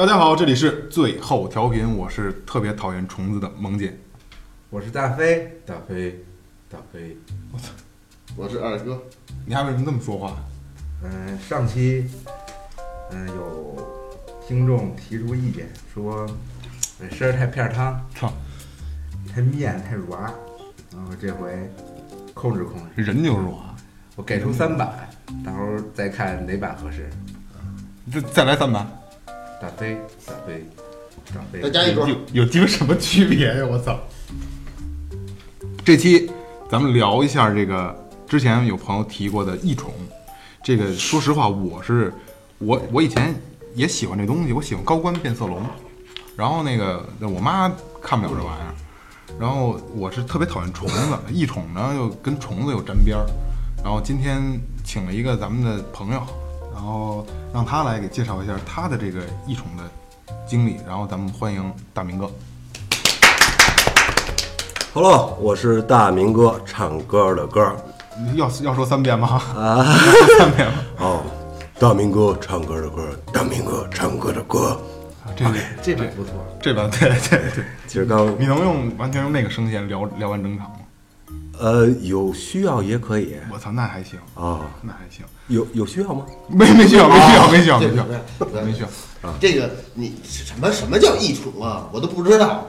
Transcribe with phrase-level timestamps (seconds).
[0.00, 3.94] 大家好，这里是最后调频，我是特别讨厌虫子的萌姐。
[4.70, 6.24] 我是大飞，大飞，
[6.70, 7.14] 大飞。
[7.52, 7.68] 我操，
[8.34, 8.98] 我是二哥，
[9.44, 10.38] 你还为什么这么说话？
[11.04, 12.08] 嗯、上期
[13.10, 13.76] 嗯、有
[14.48, 16.26] 听众提出意见，说
[16.98, 18.32] 这声儿太片儿汤，操，
[19.30, 20.32] 太面太软，
[20.94, 21.70] 然后这回
[22.32, 23.62] 控制控制，人就是我，
[24.16, 25.06] 我给出三版，
[25.44, 27.10] 到时候再看哪版合适。
[28.10, 28.90] 再再来三版，
[29.60, 30.64] 大飞，大飞，
[31.34, 31.60] 大飞。
[31.60, 33.66] 再加一桌有有鸡巴什么区别呀？
[33.70, 33.98] 我操！
[35.84, 36.30] 这期
[36.70, 37.94] 咱们聊一下这个
[38.26, 39.92] 之前有朋友提过的异宠。
[40.62, 42.12] 这个说实话，我是
[42.58, 43.34] 我我以前
[43.74, 45.62] 也喜欢这东西，我喜欢高官变色龙。
[46.36, 48.74] 然后那个我妈看不了这玩意儿，
[49.38, 53.26] 然后我是特别讨厌虫子，异宠呢又跟虫子又沾边儿。
[53.82, 56.22] 然后今天请了一个咱们的朋友，
[56.80, 59.82] 然后让他来给介绍一下他的这个异宠的
[60.46, 60.78] 经历。
[60.88, 62.30] 然后咱们欢迎大明哥。
[64.94, 67.76] Hello，我是大明哥，唱歌的歌。
[68.34, 69.28] 要要说三遍吗？
[69.54, 70.78] 啊，说三遍吗？
[71.00, 71.22] 哦，
[71.78, 74.70] 大明哥唱歌的歌，大明哥唱歌的歌。
[75.22, 80.76] 啊这个这版不错，这版对对对，其实刚你能用完全用那个声线聊聊完整场吗？
[81.60, 86.24] 呃有需要也可以我操，那还行，啊，那还行，有有需要吗？
[86.48, 88.88] 没没需要，没需要，没需要，没需要没需要。
[89.38, 91.86] 这个你什么什么叫异宠啊？
[91.92, 92.66] 我都不知道。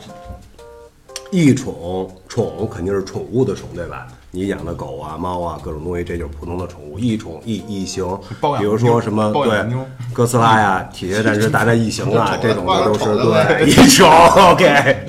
[1.31, 4.05] 异宠，宠肯定是宠物的宠，对吧？
[4.31, 6.99] 你养的狗啊、猫啊，各种东西，这就是普通的宠物。
[6.99, 8.05] 异宠、异异形
[8.41, 9.65] 包，养比如说什么对
[10.13, 14.09] 哥斯拉呀、铁血战士大战异形啊， 这种的都是对异宠。
[14.09, 15.05] OK，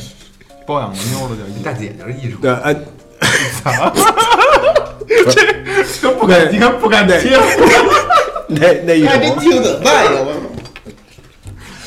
[0.65, 2.41] 包养的妞的叫大姐就是异宠。
[2.41, 2.77] 对，哎，
[6.01, 7.39] 这不敢，你看不敢贴。
[8.49, 10.11] 那那一还真种，听怎么办呀？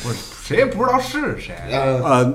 [0.04, 0.14] 我
[0.44, 1.54] 谁也不知道是谁。
[1.70, 2.34] 呃，呃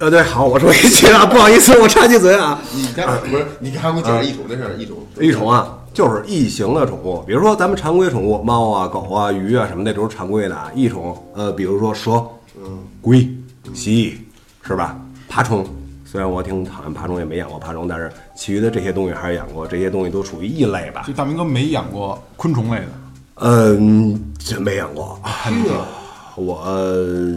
[0.00, 2.60] 呃，对，好，我说一句啊，不好意思，我插句嘴啊。
[2.72, 3.46] 你看不是？
[3.58, 10.70] 你看给我讲讲异宠这事儿，异宠异宠啊，就是异形的宠物，比如说咱们常规宠物，猫啊、狗啊、鱼啊什么的，都是常规的啊。
[10.74, 12.12] 异宠，呃，比如说蛇、
[12.56, 13.28] 嗯，龟、
[13.72, 14.96] 蜥蜴，是吧？
[15.28, 15.66] 爬虫，
[16.14, 21.12] 虽然我挺讨厌爬虫，也没养过爬虫，但是其余的这些东西还是养过，这些东西都属于异类吧就。
[21.12, 22.86] 大明哥没养过昆虫类的，
[23.40, 25.18] 嗯，真没养过。
[25.44, 25.84] 这个
[26.36, 27.36] 我呃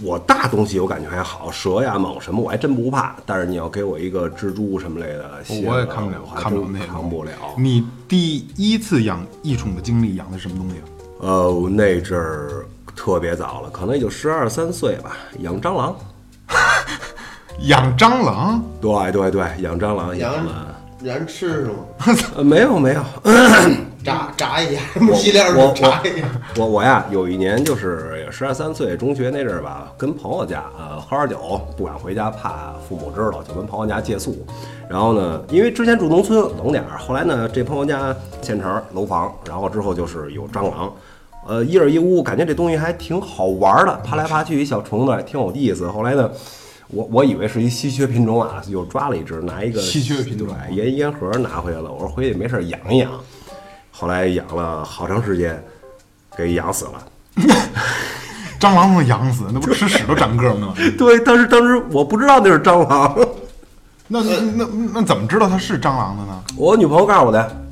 [0.00, 3.16] 我大东西我感觉还好，蛇呀、蟒什么我还真不怕。
[3.26, 5.28] 但是你要给我一个蜘蛛什么类的，
[5.66, 6.86] 我也看不了我，还看不了真那个。
[6.86, 7.32] 扛不了。
[7.56, 10.76] 你第一次养异宠的经历，养的是什么东西？
[11.18, 12.64] 呃，那阵儿
[12.94, 15.96] 特别早了，可能也就十二三岁吧，养蟑螂。
[17.62, 18.62] 养蟑螂？
[18.80, 20.74] 对对对，养蟑螂养养了。
[21.02, 21.74] 让人吃是吗？
[22.36, 23.02] 呃，没有没有，
[24.04, 26.26] 炸炸一下，什么西料我是炸一下。
[26.56, 34.44] 我我呀，有一年就是十二三岁，中学那阵儿吧，跟朋友家呃喝点酒，不敢回家，怕父母知道，就跟朋友家借宿。
[34.88, 40.92] 然后呢，因为之前住农村冷点儿，后来呢，这朋友家县城楼房，然后之后就是有蟑螂。
[41.46, 45.88] 呃，一人一屋，感觉这东西还挺好玩儿的，爬来爬去，一小虫子，挺有意思。
[45.88, 46.28] 后来呢，
[46.88, 51.90] 我我以为是一稀缺品种啊，又抓了一只，拿一个稀缺品种对烟烟盒拿回来了。
[51.92, 53.10] 我说回去没事儿养一养，
[53.90, 55.62] 后来养了好长时间，
[56.36, 57.08] 给养死了。
[58.58, 59.44] 蟑螂能养死？
[59.52, 60.74] 那不吃屎都长个儿吗？
[60.98, 63.16] 对，但是当时我不知道那是蟑螂，
[64.08, 66.42] 那那那那怎么知道它是蟑螂的呢？
[66.56, 67.67] 我女朋友告诉我的。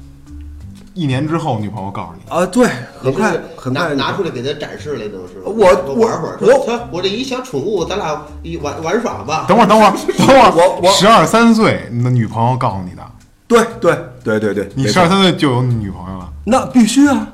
[0.96, 2.66] 一年之后，女朋友告诉你，啊，对，
[2.98, 5.34] 很快很快拿拿出来给他展示了，都是？
[5.44, 5.52] 我
[5.86, 9.44] 我玩会儿，我说我这一小宠物，咱俩一玩玩耍吧。
[9.46, 13.02] 等会儿，等会儿， 等会儿，我我十二三岁，你的女朋友告诉你的，
[13.46, 16.32] 对对对对对，你十二三岁就有女朋友了。
[16.44, 17.28] 那必须啊。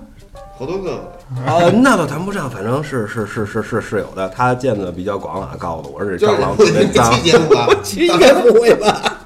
[0.58, 1.12] 好多个，
[1.46, 4.28] 啊，那倒谈不上，反正是是是是是是有的。
[4.28, 7.30] 他见的比较广啊，告诉我是蟑螂特别你脏期。
[7.30, 7.68] 节目吧？
[7.96, 9.20] 应该不会吧？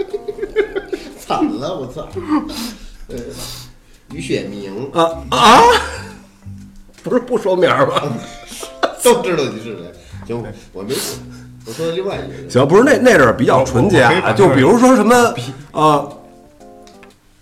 [1.19, 2.07] 惨了，我操！
[4.11, 5.61] 呃，于雪明啊啊！
[7.03, 8.03] 不是不说名儿吗？
[9.03, 9.93] 都知道你是谁。
[10.27, 10.43] 行，
[10.73, 11.17] 我没说，
[11.67, 12.51] 我说另外一个人。
[12.51, 15.35] 行，不是那那阵儿比较纯洁啊，就比如说什么
[15.73, 16.19] 呃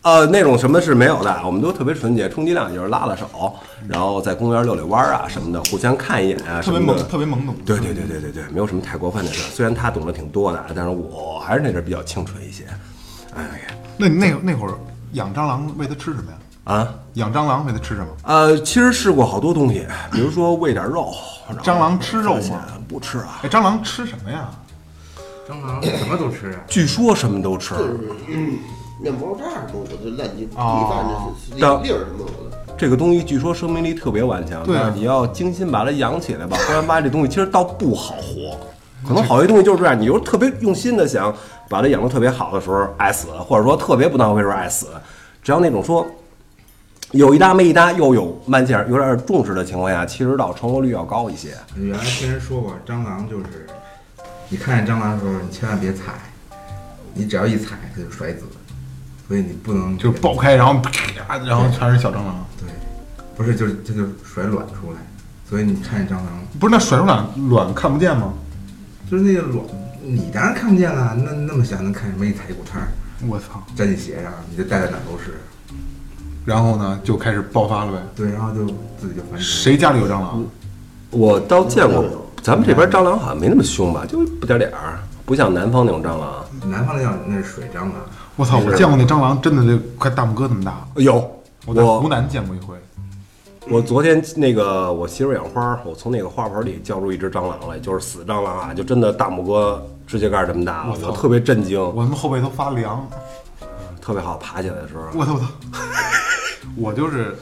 [0.03, 3.55] 呃那种什么是没有的，我们都特别纯洁，充其量也就是拉拉手，
[3.89, 7.05] 然后在公园遛遛弯儿啊什么的，互相看一眼啊特别懵什么的，。
[7.05, 7.55] 特别懵懂。
[7.65, 9.49] 对对对对对对，没有什么太过分的事儿。
[9.51, 12.65] 虽然他懂得挺多的，但是我还是那阵儿比较清纯一些。
[13.35, 14.75] 哎呀那你那那会儿
[15.13, 16.39] 养蟑螂喂它吃什么呀？
[16.65, 18.09] 啊养蟑螂喂它吃什么？
[18.25, 21.13] 呃，其实试过好多东西，比如说喂点肉。
[21.63, 24.49] 蟑螂吃肉吗不吃啊，哎，蟑螂吃什么呀？
[25.47, 27.75] 蟑螂什么都吃啊，据说什么都吃。
[29.01, 31.05] 面包渣什么，我就烂进米哦饭
[31.51, 32.57] 这是当粒儿什么我的。
[32.79, 38.57] 这个东西据说生命力特别顽强，对啊但是你要精心把它养起来吧，不然吧这东西其实倒不好活。
[39.07, 41.33] 可能好些东西就是这样，你就是特别用心的想
[41.69, 44.87] 把它养得特别好的时候爱死，或者说特别不当回事儿爱死。
[45.43, 46.07] 只要那种说
[47.15, 51.55] 有一搭没一搭，又有慢件儿有点重视的情况下，其实到成活率要高一些。
[51.77, 53.67] 原来听人说过，蟑螂就是，
[54.49, 56.13] 你看见蟑螂的时候，你千万别踩，
[57.15, 58.43] 你只要一踩，它就甩子，
[59.29, 62.45] 所以你不能就是爆开，然后啪，然后全是小蟑螂。
[62.59, 62.69] 对，
[63.37, 64.99] 不是就是它就甩卵出来，
[65.49, 66.27] 所以你看见蟑螂，
[66.59, 68.35] 不是那甩出卵卵看不见吗？
[69.09, 69.65] 就是那个卵，
[70.03, 72.27] 你当然看不见了，那那么小能看见没？
[72.27, 72.89] 你踩一股汤儿
[73.29, 73.65] 我操！
[73.77, 75.39] 粘你鞋上，你就带在哪儿都是。
[76.45, 77.99] 然后呢，就开始爆发了呗。
[78.15, 78.67] 对，然后就
[78.99, 79.45] 自己就繁殖。
[79.45, 80.45] 谁家里有蟑螂？
[81.11, 82.05] 我倒见过，
[82.43, 86.45] 咱们这边蟑螂好像没那么凶吧，就不点点儿，不像南方那种蟑螂。
[86.67, 87.93] 南方那叫那是水蟑螂，
[88.37, 88.59] 我操！
[88.59, 90.87] 我见过那蟑螂，真的就快大拇哥那么大。
[90.97, 91.31] 有，
[91.65, 92.77] 我在湖南见过一回。
[93.71, 103.07] 我昨天那个我媳妇儿养花，我从那个花盆里叫出一只蟑螂来，就是死蟑螂啊，就真的大拇哥指甲盖这么大，我操我特别震惊，我他妈后背都发凉。
[104.03, 105.05] 特别好爬起来的时候。
[105.19, 105.47] 我操我操！
[106.77, 107.37] 我就是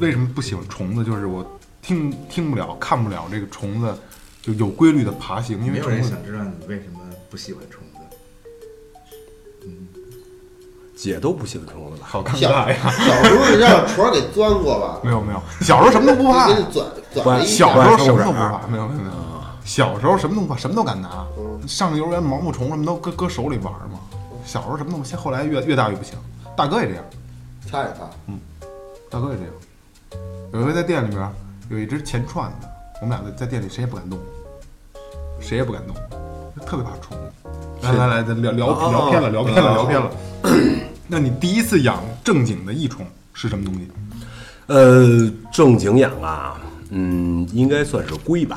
[0.00, 1.44] 为什么不喜欢虫子，就是我
[1.82, 3.94] 听听不了、看不了这个虫子
[4.40, 7.00] 就有规律的爬行，因为没有虫子人想知道你为什么
[7.30, 7.90] 不喜欢虫子。
[10.96, 12.06] 姐都不喜欢虫子吧？
[12.08, 12.76] 好尴小尬呀。
[12.82, 15.00] 小时候是让床给钻过吧？
[15.04, 16.54] 没有没有，小时候什么都不怕给。
[16.54, 19.12] 你转转了一小，时候什么都不怕，没有没有没有。
[19.66, 21.26] 小时候什么都不怕，什么都敢拿。
[21.66, 23.98] 上幼儿园毛毛虫什么都搁搁手里玩嘛。
[24.46, 26.14] 小时候什么都不，现后来越越大越不行。
[26.56, 27.04] 大哥也这样，
[27.74, 28.08] 差也怕。
[29.10, 29.52] 大哥也这样。
[30.52, 31.28] 有一回在店里边
[31.68, 32.68] 有一只钱串子，
[33.02, 34.16] 我们俩在在店里谁也不敢动，
[35.40, 35.96] 谁也不敢动，
[36.64, 37.18] 特别怕虫。
[37.82, 40.10] 来来来，咱聊聊哦聊偏了，聊偏了，哦聊偏了。
[41.08, 43.90] 那你第一次养正经的益虫是什么东西？
[44.68, 46.60] 呃，正经养啊，
[46.90, 48.56] 嗯，应该算是龟吧。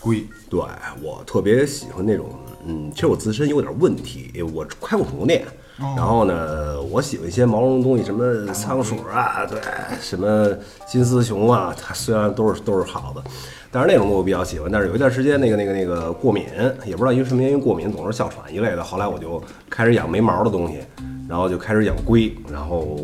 [0.00, 0.22] 龟。
[0.50, 0.60] 对
[1.00, 2.28] 我特别喜欢那种，
[2.66, 5.50] 嗯，其实我自身有点问题，我开过宠物店，哦
[5.96, 9.58] 然后呢，我喜欢一些毛绒东西，什么仓鼠啊，对，
[10.00, 10.48] 什么
[10.86, 13.22] 金丝熊啊，它虽然都是都是好的，
[13.70, 14.70] 但是那种东西我比较喜欢。
[14.70, 16.44] 但是有一段时间那个那个那个过敏，
[16.84, 18.84] 也不知道因为什么原因过敏，总是哮喘一类的。
[18.84, 20.80] 后来我就开始养没毛的东西，
[21.28, 22.98] 然后就开始养龟，然后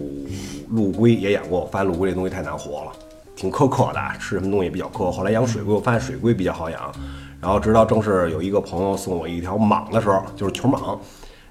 [0.70, 2.92] 陆龟也养过，我发现陆龟这东西太难活了。
[3.34, 5.10] 挺苛刻的，吃什么东西比较苛。
[5.10, 6.92] 后来养水龟，我发现水龟比较好养。
[7.40, 10.98] 然后直到正是有一个朋友送我一条蟒的时候，就是球蟒，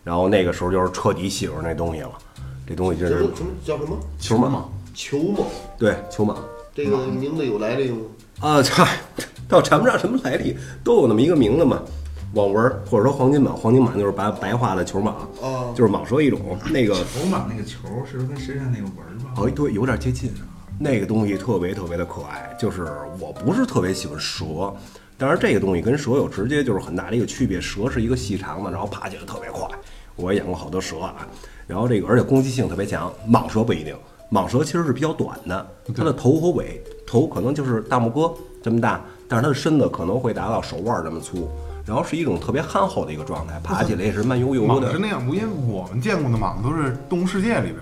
[0.06, 2.12] 然后那个时候就是彻底喜欢那东西了。
[2.66, 4.64] 这东西就是什么叫什么球蟒，
[4.94, 5.46] 球蟒？
[5.78, 6.38] 对，球蟒。
[6.74, 7.98] 这个名字有来历吗？
[8.40, 8.88] 啊，差，
[9.48, 11.82] 倒谈不上什么来历，都有那么一个名字嘛。
[12.34, 16.40] 网纹儿或者说黄金蟒，黄金蟒就是白白化的球蟒，哦就是蟒蛇一种。
[16.72, 17.80] 那个球蟒那个球
[18.10, 19.32] 是不是跟身上那个纹儿吧？
[19.38, 20.32] 哦，对，有点接近。
[20.78, 22.86] 那个东西特别特别的可爱，就是
[23.20, 24.74] 我不是特别喜欢蛇，
[25.18, 27.62] 但是这个东西跟蛇有直接就是很大的一个区别。
[27.62, 29.66] 蛇是一个细长的，然后爬起来特别快。
[30.16, 31.28] 我也养过好多蛇啊，
[31.68, 33.12] 然后这个而且攻击性特别强。
[33.30, 33.96] 蟒蛇不一定，
[34.32, 38.34] 蟒蛇其实是比较短的，它的头和尾，头可能就是大拇哥
[38.64, 41.50] 这么大，但是它的身子可能会达到手腕这么粗，
[41.86, 45.00] 然后是一种特别憨厚的一个状态，爬起来也是慢悠悠的蟒是。
[45.00, 47.78] 那样，因为我们见过的蟒都是动物世界里边，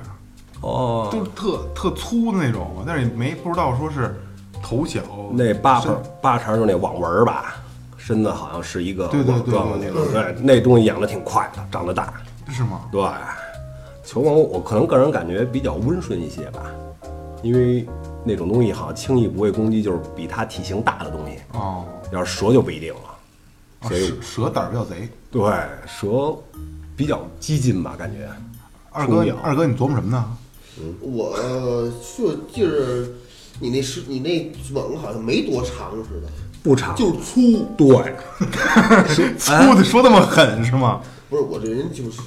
[0.61, 4.15] 哦，都是特特粗的那种，但是也没不知道说是
[4.61, 5.01] 头小。
[5.33, 7.55] 那八身茬八成就是那网纹儿吧，
[8.05, 12.13] 身子好像是一个对对对网状的那个，对，那东西养的挺快的，长得大。
[12.49, 12.81] 是吗？
[12.91, 13.01] 对，
[14.03, 16.69] 球蟒我可能个人感觉比较温顺一些吧，
[17.41, 17.87] 因为
[18.25, 21.37] 那种东西好像轻易不会攻击，就是比它体型大的东西。
[21.53, 23.17] 哦，要是蛇就不一定了，
[23.79, 25.07] 啊所以蛇蛇胆儿比较贼。
[25.31, 25.41] 对
[25.87, 26.35] 蛇
[26.97, 28.29] 比较激进吧，感觉。
[28.91, 30.37] 二哥，二哥，你琢磨什么呢？
[30.99, 33.15] 我呃就就是
[33.59, 36.27] 你那是你那蟒好像没多长似的，
[36.63, 37.67] 不长，就是粗。
[37.77, 37.87] 对，
[39.37, 41.01] 粗的说那么狠是吗？
[41.29, 42.21] 不是我这人就是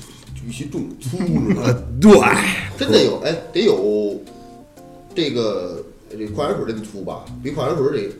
[0.47, 2.21] 语气重粗， 你知道吗对，
[2.79, 4.21] 真的有哎得有
[5.15, 8.11] 这个这矿泉水这么粗吧，比矿泉水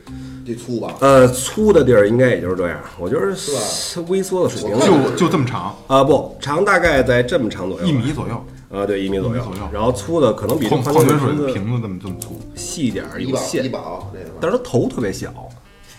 [0.45, 0.95] 得得粗吧。
[1.01, 8.45] 呃，粗的地儿应该也就是这样，我觉得是吧是微缩的水平就就这么长，啊，不长大概在这么长左右，一米左右。
[8.69, 15.33] 啊，对，一米左右左右，然后粗的可能比矿矿泉水瓶子这么这么粗，细一点儿，有线，保那个，但是它头特别小，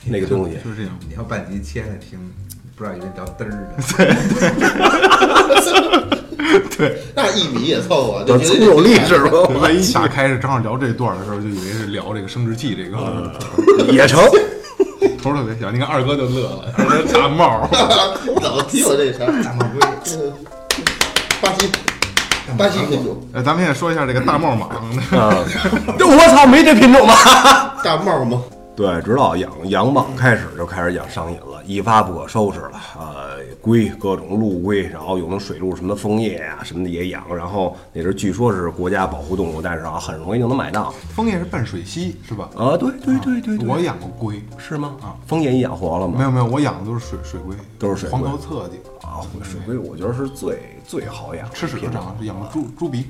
[0.05, 0.55] 那个东西。
[0.63, 0.91] 就是这样。
[1.07, 2.19] 你要半集切开听，
[2.75, 3.77] 不知道以为聊嘚儿呢。
[6.77, 9.29] 对 那一米也凑合，就粗有力是吧？
[9.31, 13.33] 我一打开是正好聊这段的时候，就以为是聊这个生殖器这个，
[13.91, 14.19] 也成。
[15.21, 15.71] 头儿特别小。
[15.71, 19.25] 你看二哥就乐了，二哥大帽儿，我怎么提我这茬？
[19.25, 19.79] 大帽龟，
[20.13, 20.33] 嗯
[21.41, 21.69] 巴西
[22.57, 24.61] 巴西品种哎，咱们现在说一下这个大帽蟒，
[25.17, 25.35] 啊，
[25.99, 27.13] 我操，没这品种吗？
[27.83, 28.41] 大帽吗？
[28.77, 32.73] 对，直到养养蟒开始就开始养上瘾了，一发不可收拾了。
[32.95, 40.93] 呃，龟各种陆龟，然后有那水陆什么枫叶啊、什么的也养，然后那是据说是国家保护动物，但是啊很容易就能买到。
[41.15, 42.51] 枫叶是半水栖是吧？
[42.55, 44.95] 啊，对对对对对，我养过龟，是吗？
[45.01, 46.13] 啊，枫叶你养活了吗？
[46.15, 53.07] 没有没有，我养的都是水水龟，都是水龟黄头侧颈，啊，水龟我觉得是最最好养吃屎品种长是养的猪猪鼻，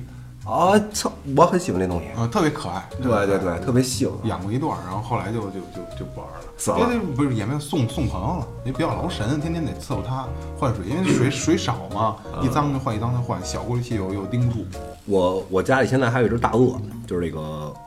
[0.48, 2.08] 啊，操，我很喜欢这东西。
[2.16, 2.88] 呃，特别可爱。
[3.04, 4.10] 对对对，特别性。
[4.24, 10.26] 养过一段儿，然后后来就就就就不玩了，死了因为不是也没有送送朋友了，你比较劳神，天天得伺候它
[10.58, 14.66] 换水，因为水水少嘛，一脏就换，一脏就换，小过滤器又又盯不住。
[15.06, 17.40] 我我家里现在还有一只大鳄，就是那个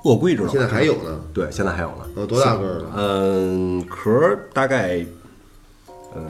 [0.05, 0.51] 鳄龟，知道吗？
[0.53, 1.19] 现在还有呢。
[1.33, 2.05] 对，现在还有呢。
[2.17, 2.91] 呃，多大个儿了？
[2.97, 5.05] 嗯，壳儿大概，
[6.15, 6.23] 呃，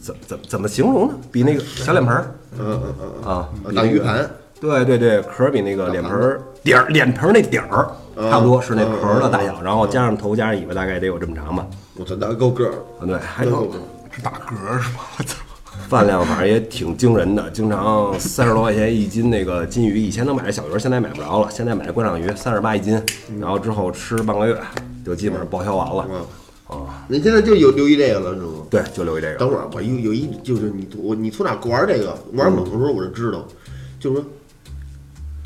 [0.00, 1.14] 怎怎怎么形容呢？
[1.30, 4.28] 比那个小脸盆儿嗯嗯嗯啊，嗯，比鱼盘。
[4.60, 7.90] 对对对，壳儿比那个脸盆儿底儿脸盆儿那底儿
[8.30, 11.66] 差不多是那壳儿的大小，然后加上头加上尾巴，大概得有这么长吧。
[11.96, 12.72] 我操，那够个儿。
[13.00, 13.70] 啊，对，还有
[14.10, 15.00] 是打嗝儿是吧？
[15.18, 15.36] 我操！
[15.88, 21.48] 饭量，反正也挺惊人的，经常三十多块钱一斤那个金鱼，以前能买的小鱼儿，现在买不着了。
[21.50, 23.00] 现在买观赏鱼三十八一斤，
[23.38, 24.56] 然后之后吃半个月
[25.06, 26.06] 就基本上报销完了。
[26.10, 26.26] 嗯
[26.66, 28.48] 啊，你现在就有留意这个了是吗？
[28.68, 29.38] 对，就留意这个。
[29.38, 33.46] 等会儿我有有一就是你我你从哪玩这个玩猛的时候我就知道，
[34.00, 34.24] 就是说，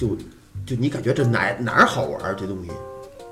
[0.02, 0.16] 就
[0.66, 2.70] 就你感觉这哪哪儿好玩儿这东西，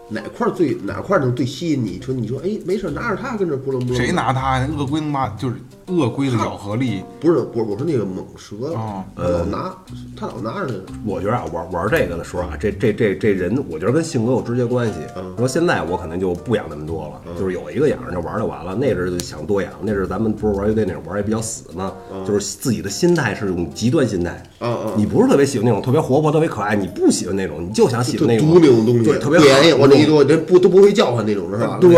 [0.08, 2.00] 哪块最哪块儿能最吸引你？
[2.00, 4.12] 说你说哎没事儿拿着它跟这扑棱扑棱，谁？
[4.12, 4.68] 拿它呀？
[4.76, 5.56] 鳄龟他妈就是
[5.90, 9.74] 鳄龟的咬合力，不是不是我说那个猛蛇，哦老拿
[10.16, 14.94] 他老拿着那个，我觉得啊，玩玩这个的时候啊，这这这这人，我觉得跟性格有直接关系。
[15.16, 18.74] 嗯说现在我可能就不养那么多了，就是有一个养着就玩就完了。
[18.74, 21.92] 那阵儿就想多养，那阵儿咱们不是玩乐队那会儿玩也比较死嘛，
[22.26, 24.42] 就是自己的心态是一种极端心态。
[24.60, 31.78] 嗯嗯你不是特别喜欢那种特别活泼、特别可爱，你不喜欢那种，你就想喜就欢那种毒那种东西，对，特别便宜，狠我这一多这不都不会叫唤那种是吧？
[31.80, 31.90] 对，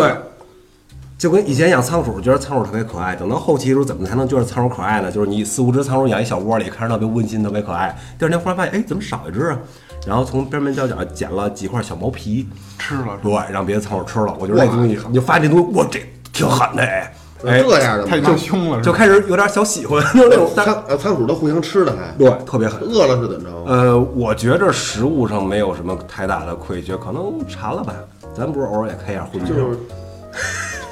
[1.23, 5.09] 就跟以前养仓鼠，觉得仓鼠特别可爱，等到后期的时候，怎么才能觉得仓鼠可爱呢？
[5.09, 7.97] 就是你四五只仓鼠养一小窝里，看着特别温馨、特别可爱。
[8.19, 9.59] 第二天忽然发现，哎，怎么少一只啊？
[10.05, 14.37] 然后从边边角角捡了几块小毛皮，吃了是对吧？，让别的仓鼠吃了。
[14.41, 16.01] 我觉得那东西，你就发现这东西，哇，这
[16.33, 17.15] 挺狠的，哎，
[17.47, 22.81] 哎，这样的太凶了，就开始有点小喜欢，就是那种，仓呃仓鼠都互相吃的还，对，特别狠。
[22.81, 23.73] 饿了是怎么着？
[23.73, 27.95] 呃，我觉着食物上没有什么太大的亏缺，可能馋了吧。
[28.35, 29.79] 咱不是偶尔也开一下荤酒，就是，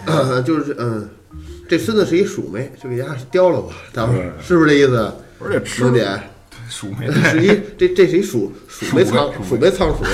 [0.44, 1.08] 就是嗯，
[1.68, 5.12] 这孙子是一鼠妹，就给家叼了吧，到时候是不是这意思？
[5.38, 6.20] 不是这吃能姐，
[6.68, 10.04] 鼠没这 是一这这是一鼠鼠妹仓鼠妹仓鼠，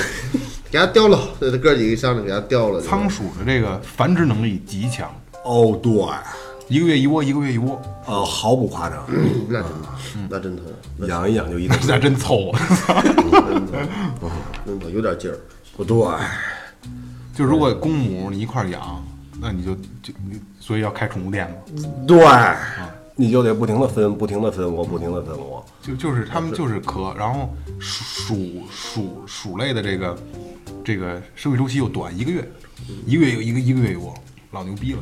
[0.70, 2.80] 给家叼了，这这哥几个商量给家叼了。
[2.80, 5.12] 仓鼠的这个繁殖能力极强，
[5.44, 5.92] 哦，对，
[6.68, 9.70] 一个月一窝，一个月一窝，呃，毫不夸张，嗯那真
[10.28, 10.64] 那真疼，
[11.08, 12.58] 养一养就一个 那真凑合。
[14.64, 15.38] 真疼，有点劲儿。
[15.76, 15.96] 不对，
[17.36, 19.04] 就如果公母你一块儿养，
[19.40, 21.56] 那你就就你所以要开宠物店嘛，
[22.06, 22.18] 对，
[23.14, 25.64] 你就得不停的分，不停的分我，不停的分我。
[25.82, 30.18] 就就是他们就是壳，然后鼠鼠鼠鼠类的这个
[30.84, 32.48] 这个生育周期又短一个月，
[33.06, 34.14] 一个月有一个一个月有窝，
[34.52, 35.00] 老牛逼了，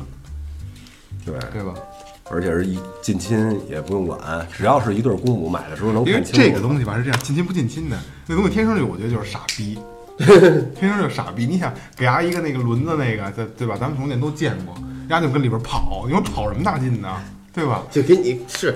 [1.25, 1.73] 对，对吧？
[2.31, 3.37] 而且是一近亲
[3.69, 6.41] 也不用管，只要是一对公母买的时候能因为看清楚。
[6.41, 9.77] 这个东西吧是这样，近亲不近亲的，那东西天生就我觉得就是傻逼，
[10.79, 11.45] 天生就傻逼。
[11.45, 13.75] 你想给伢一个那个轮子那个，对对吧？
[13.79, 14.73] 咱们宠物店都见过，
[15.09, 17.09] 伢就跟里边跑，你说跑什么大劲呢？
[17.53, 17.83] 对吧？
[17.91, 18.75] 就给你是，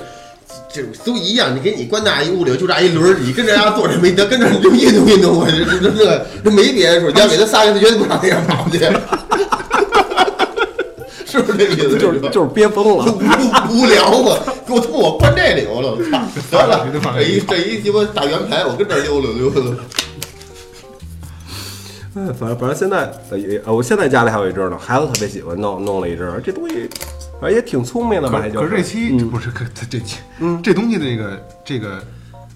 [0.73, 1.55] 这都一样。
[1.55, 5.37] 你给你关大一屋里，就这一轮儿，你跟着家坐着没得，跟着就运动运动。
[5.39, 8.79] 我这这这这没别的说，你要给他撒下去，绝对不让那样跑去。
[11.25, 11.97] 是不是这意思？
[11.97, 13.05] 就是就是憋疯了。
[13.69, 16.19] 无无聊嘛，给我他妈我关这里头了，我操！
[16.51, 19.75] 得了这一这一鸡巴大圆盘，我跟这儿溜溜溜溜。
[22.19, 26.89] 哎，反正反正现在呃也呃，我现在家里还有一只呢，孩子特别喜欢，弄弄了一只，这东西
[27.39, 28.41] 反正也挺聪明的吧？
[28.41, 32.03] 可就可是这期、不是可这这期，嗯，这东西的这个这个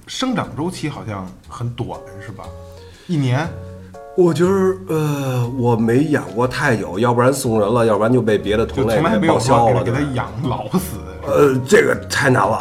[0.07, 2.43] 生长周期好像很短，是吧？
[3.07, 3.47] 一年
[4.17, 4.49] 我觉得
[4.89, 9.83] 呃，我没养过太久，要不然送人了，要不然就被别的就同类报销了。
[9.83, 12.57] 给给它养老死呃，这个太难了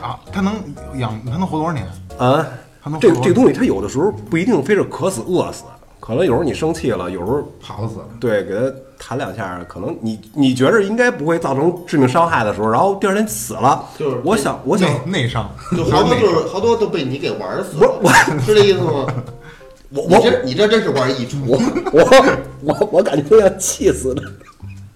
[0.00, 0.18] 啊！
[0.32, 0.54] 它能
[0.94, 1.84] 养，它能活多少年？
[2.18, 2.46] 啊
[2.80, 3.00] 它能！
[3.00, 5.64] 活这这个东西它有的时候不一定非是渴死饿死，
[6.06, 8.04] 可能有时候你生气了，有时候跑死了。
[8.20, 13.84] 对给他弹两下，可能你你觉着应该不会造成致命伤害的时候，然后第二天死了。
[13.98, 19.06] 就是我想我想内内伤，就好多就是好多都被你给玩死了，我我是这意思吗？
[19.90, 21.58] 我我你这你这真是玩一出，我
[21.92, 22.04] 我
[22.62, 24.22] 我我感觉要气死了。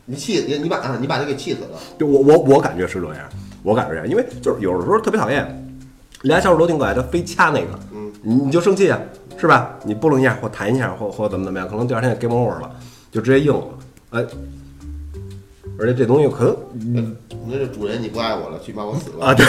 [0.05, 1.79] 你气你你把啊你把他给气死了。
[1.99, 3.29] 就我我我感觉是这样，
[3.65, 5.75] 我感觉这样，因为就是有的时候特别讨厌，
[6.23, 8.99] 俩小指头挺可爱，它非掐那个，嗯，你你就生气啊，
[9.41, 9.71] 是吧？
[9.85, 12.71] 你拨弄一下或弹一下或或怎么怎么样，可能第二天就 game over 了，
[13.11, 13.65] 就直接硬了，
[14.11, 14.25] 哎。
[15.79, 16.57] 而且这东西可能
[16.95, 17.17] 嗯，
[17.49, 19.47] 那这主人你不爱我了，去把我死了啊，对，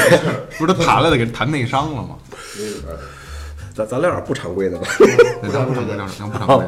[0.58, 2.16] 不是他弹了的，给弹内伤了吗？
[2.58, 2.98] 没准儿
[3.74, 4.88] 咱咱聊点不常规的吧。
[5.42, 5.76] 不常规，
[6.18, 6.66] 咱不常规。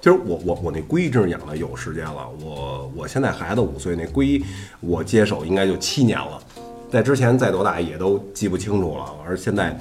[0.00, 4.42] 其实我我我那龟真是养了有时间了，我我现在孩子五岁，那龟
[4.80, 6.40] 我接手应该就七年了，
[6.90, 9.78] 在之前再多大也都记不清楚了，而现在。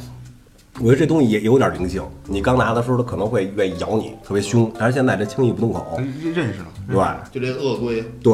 [0.84, 6.68] 我觉得这东西也有点灵性，你刚拿的时候它可能会愿意咬你，特别凶，但是现在这轻易不动口，认认识了，
[7.32, 8.34] 对，就这鳄龟，对，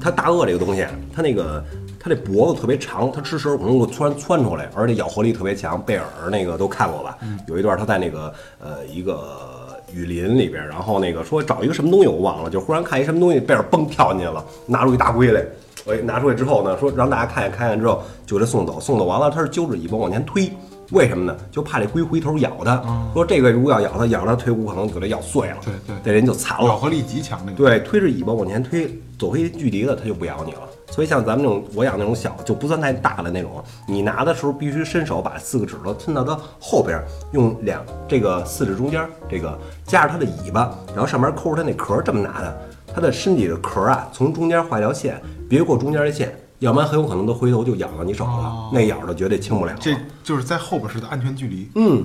[0.00, 0.84] 它大鳄这个东西，
[1.14, 1.64] 它那个
[2.00, 5.80] 它这脖子特别长，它吃食可能会突然窜出来，而且咬合力特别强。
[5.80, 7.16] 贝尔那个都看过吧？
[7.46, 15.40] 有一段它在那个呃一个雨林里边，然后那个说找一个什么东西我忘了，就忽然看一什么东西，贝尔嘣跳进去了，拿出一大龟来，
[15.86, 20.50] 哎，拿出来之后呢，说让大家看一看，看之后就给送走，送走完了，它是揪着尾巴往前推。
[20.90, 21.36] 为什么呢？
[21.50, 22.82] 就怕这龟回头咬它。
[23.12, 25.56] 说这个如果要咬它，咬它腿骨可能给它咬碎了。
[25.64, 26.66] 对对，这人就残了。
[26.66, 27.56] 咬合力极强那个。
[27.56, 30.60] 对，推着尾巴往前推，走回距离的它就不咬你了。
[30.90, 42.60] 所以像咱们这种我养那种小就不算太大的那种，你拿的时候必须伸手把四个指头伸到它后边，用两这个四指中间这个夹着它的尾巴，然后上面扣着它那壳，这么拿的。
[42.94, 46.32] 它的身体的壳啊，从中间画一条线，别过中间的线。
[46.60, 49.74] 要不然很有可能它回头就咬到你手了，那咬的绝对轻不了。
[49.80, 51.68] 这就是在后边是的安全距离。
[51.74, 52.04] 嗯，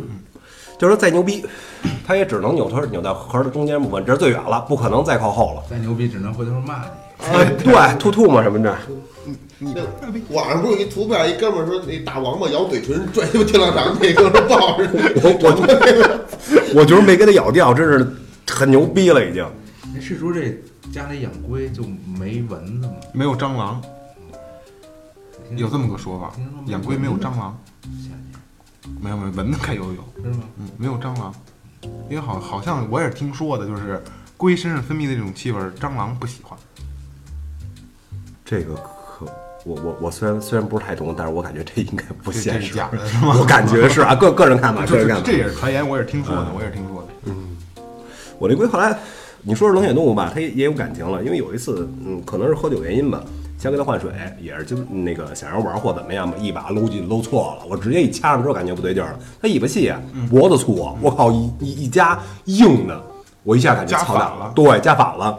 [0.78, 1.46] 就是说再牛逼，
[2.06, 5.64] 它也只能扭头扭到壳的中间部分，这是最远了，不可能再靠后了。
[5.70, 6.86] 再牛逼，只能回头骂你。
[7.32, 8.76] 哎，对，吐吐嘛什么的。
[9.60, 9.76] 你
[10.30, 14.90] 网上不是有一图片，一哥们说那大王八咬嘴唇拽进天狼场，那个不好使。
[15.22, 15.30] 我
[16.76, 18.08] 我我觉得没给它咬掉，真是
[18.48, 19.46] 很牛逼了已经。
[19.94, 20.58] 那是说这
[20.94, 21.84] 家里养龟就
[22.18, 22.94] 没蚊子吗？
[23.14, 23.82] 没有蟑螂。
[25.56, 26.32] 有这么个说法，
[26.68, 27.58] 养龟没有蟑螂，
[29.02, 30.44] 没有没有蚊子该有有，是吗？
[30.58, 31.34] 嗯，没有蟑螂，
[32.10, 34.02] 因为好好像我也是听说的，就是
[34.38, 36.58] 龟身上分泌的这种气味，蟑螂不喜欢。
[38.46, 39.26] 这个可
[39.66, 43.36] 我我我虽然虽然不是太懂，但是我感觉这应该不现实，假的是吗？
[43.38, 47.08] 我感觉是啊，个个人看法，个人看法，这也是传言，我也是听说的，我也是听说的。
[47.26, 47.58] 嗯，
[48.40, 48.98] 我这龟后来
[49.44, 53.24] 你说是冷血动物吧，它也也有感情了，因为有一次，嗯，可能是喝酒原因吧。
[53.58, 54.10] 想给它换水，
[54.42, 59.20] 也是就那个想要玩或怎么样吧，一把搂进搂错了，我直接一掐上之后感觉不对劲儿了。
[59.42, 59.92] 它尾巴细，
[60.30, 63.04] 脖子粗，我靠一一一夹硬的，
[63.44, 65.38] 我一下感觉操蛋了，对，夹反了。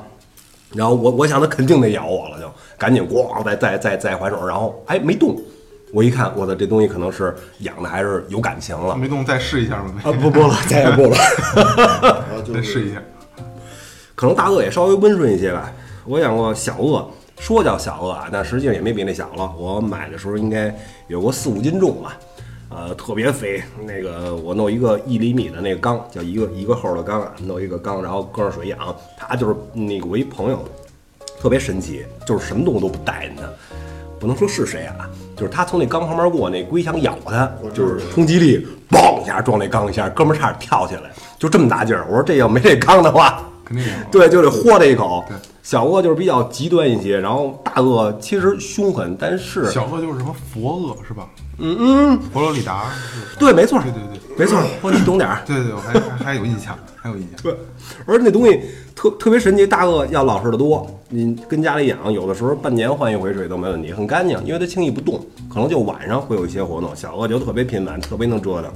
[0.74, 5.34] 然后我我想它肯定得咬我了，就赶紧咣再再再再还手，然后哎没动。
[5.92, 8.94] 我一看，我的这东西可能是养的还是有感情了。
[8.96, 9.94] 没动，再试一下吧。
[10.04, 11.16] 啊不不了，再也不了。
[12.52, 13.02] 再试一下，
[14.20, 15.72] 可能大鳄也稍微温顺一些吧。
[16.04, 17.09] 我养过小鳄。
[17.38, 19.50] 说叫小鳄啊，但实际上也没比那小了。
[19.56, 22.18] 我买的时候应该有个四五斤重吧，
[22.68, 23.62] 呃，特别肥。
[23.87, 28.78] 那个我弄一个一厘米的那个缸，叫一个一个厚的缸啊，弄一个缸，然后搁上水养。
[29.16, 30.62] 它就是那个我一朋友，
[31.40, 33.42] 特别神奇，就是什么动物都不带进去。
[34.18, 42.04] 不能说是谁啊，就是他从那缸旁边过，那龟想咬他，就是冲击力，嘣一下撞那缸一下，哥们儿差点跳起来，就这么大劲儿。
[42.06, 45.24] 我说这要没这缸的话，肯定对，就得豁他一口。
[45.28, 45.37] 对。
[45.62, 51.28] 小鳄就是比较极端一些，然后大鳄其实凶狠，但是小鳄就是什么佛鳄是吧？
[51.59, 52.90] 嗯嗯，佛罗里达，
[53.38, 54.00] 对，没错，对对
[54.37, 57.40] 对，没错，我，你懂点儿，对对对，我还还还有印象，还有印象。
[57.42, 57.54] 对，
[58.06, 58.61] 而且那东西
[58.96, 66.96] 特特别神奇，大鳄要老实的多，你跟家里养，有的时候半年换一回水都没问题，很干净，因为它轻易不动，可能就晚上会有一些活动。
[66.96, 68.72] 小鳄就特别频繁，特别能折腾。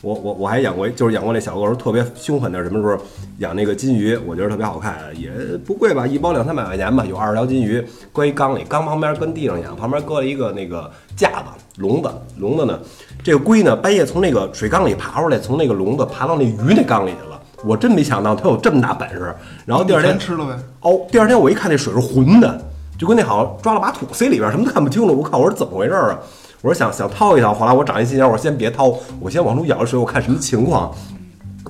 [0.00, 2.62] 我我我还养过，就是养过那小鳄，鱼特别凶狠的。
[2.62, 3.02] 什么时候
[3.38, 4.16] 养那个金鱼？
[4.26, 5.28] 我觉得特别好看，也
[5.66, 7.04] 不贵吧，一包两三百块钱吧。
[7.04, 11.46] 有二十条金鱼，搁一缸里，缸旁边跟地上养，旁边搁了一个那个架子
[11.78, 12.78] 笼子，笼子呢，
[13.24, 17.40] 这个龟呢半夜从那个水缸里爬出来，从那个笼子爬到那鱼那缸里去了。
[17.64, 19.34] 我真没想到它有这么大本事。
[19.66, 20.56] 然后第二天吃了呗。
[20.82, 22.60] 哦，第二天我一看那水是浑的，
[22.96, 25.12] 就跟那好像抓了把土塞里边，什么都看不清楚。
[25.12, 26.16] 我靠，我说怎么回事啊？
[26.62, 30.92] 我说想想掏一掏，后来我长一心眼，我说先别掏，我先往出舀水，我看什么情况。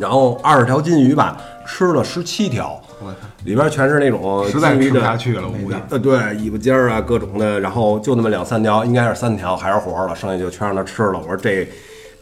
[0.01, 2.81] 然后二十条金鱼吧，吃了十七条，
[3.45, 5.77] 里边全是那种实在吃不下去了，我估计。
[5.91, 11.19] 呃，对，尾巴尖儿啊，各种的，然后就那么两三条，应该是三条还是活了，剩下就全让它吃了。
[11.19, 11.69] 我说这。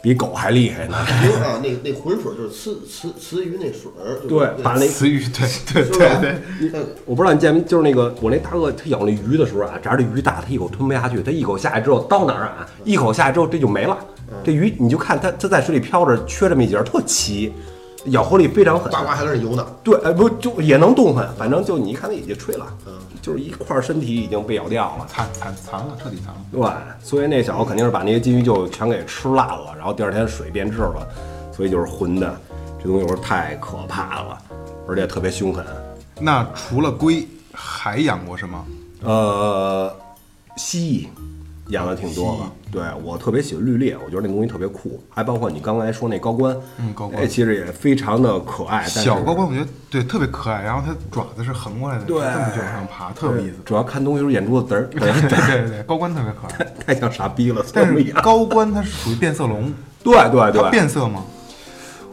[0.07, 0.97] 比狗还厉害呢！
[0.99, 6.81] 啊，那那浑水就是雌雌雌鱼那水儿，对，把那雌鱼，对对对对。
[7.05, 12.65] 我不知道你见没，就是那个我那大鳄，它咬那鱼的时候啊，只要这鱼大，它一口吞不下去，它一口下去之后到哪儿啊？
[12.85, 13.99] 一口下去之后这就没了。
[14.45, 17.53] 这鱼你就看它，它在水里漂着，缺这么一截儿，特齐。
[18.07, 18.91] 咬合力非常狠。
[18.93, 19.67] 呱呱还在那游呢。
[19.83, 25.07] 对，哎不就也能动弹，反正就你一看它已经吹了，嗯就是一块身体已经被咬掉了。
[25.09, 26.41] 残残残了，彻底残了。
[26.53, 31.07] 对，所以那小子肯定是把那些金鱼就全给吃烂了，然后第二天水变质了，
[31.53, 32.39] 所以就是浑的。
[32.79, 34.39] 这东西有时候太可怕了，
[34.87, 35.65] 而且特别凶狠。
[36.21, 38.65] 那除了龟，还养过什么？
[39.03, 39.95] 呃，
[40.57, 41.09] 蜥蜴
[41.69, 42.51] 养的挺多的。
[42.73, 48.81] 对我特别喜欢绿猎，我觉得那东西特别酷，还包括你刚才说那高官，嗯高官哎其实也非常的可爱。
[48.81, 53.57] 但是小高官我觉得对特别可爱，然后它爪子是横过来的，对这么就往上爬，特有意思。
[53.65, 57.65] 主要看东西时候眼珠子 嘚儿，对对对 对，高官特别可爱，太像傻逼了。
[57.73, 61.25] 但是高官它是属于变色龙，对对它对，变色吗？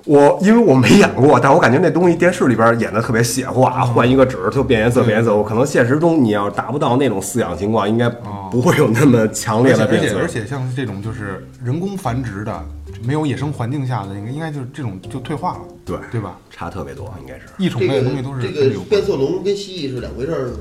[0.06, 5.36] 我因为我没养过，但我感觉那东西电视里边演的特别血化，换一个纸就变颜色变颜色。
[5.36, 8.10] 我可能现实中你要达不到那种饲养情况，应该
[8.52, 10.10] 不会有那么强烈的变色。
[10.10, 12.66] 且而且像这种就是人工繁殖的，
[13.06, 16.38] 没有野生环境下的，应该应该就是这种就退化了，对对吧？
[16.50, 17.42] 差特别多，应该是。
[17.58, 20.58] 异种这个类的东西都是这个变色龙跟蜥蜴是两回事儿吗？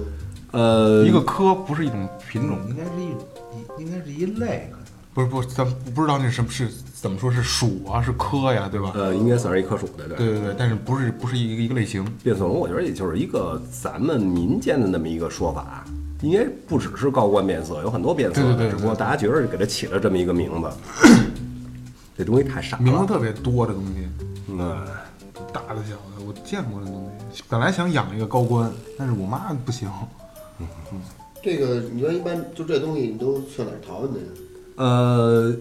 [0.53, 3.09] 呃，一个科不是一种品种，应该是一
[3.57, 4.71] 一应该是一类，
[5.15, 8.93] 不是不是，咱不知道那什么是怎么说是属啊是科呀，对吧？
[8.95, 10.17] 呃，应该算是一棵属的，对。
[10.17, 15.85] 对对对，但是不是不是一个一个类型，变色龙，我觉得也就是一个咱们民间的那么一个说法，
[16.23, 20.71] 应该不只是高官变色，有很多变色的，对对对对只不过大家觉得给它起了这么一个名字。
[22.17, 24.09] 这东西太傻了，名字特别多的东西，
[24.49, 24.87] 嗯，
[25.53, 27.43] 大的小的，我见过的东西。
[27.49, 29.91] 本来想养一个高官，但是我妈不行。
[30.59, 30.67] 嗯
[31.43, 34.27] 这个你说一般就这东西，你都上哪儿淘去呢？
[34.77, 35.55] 呃，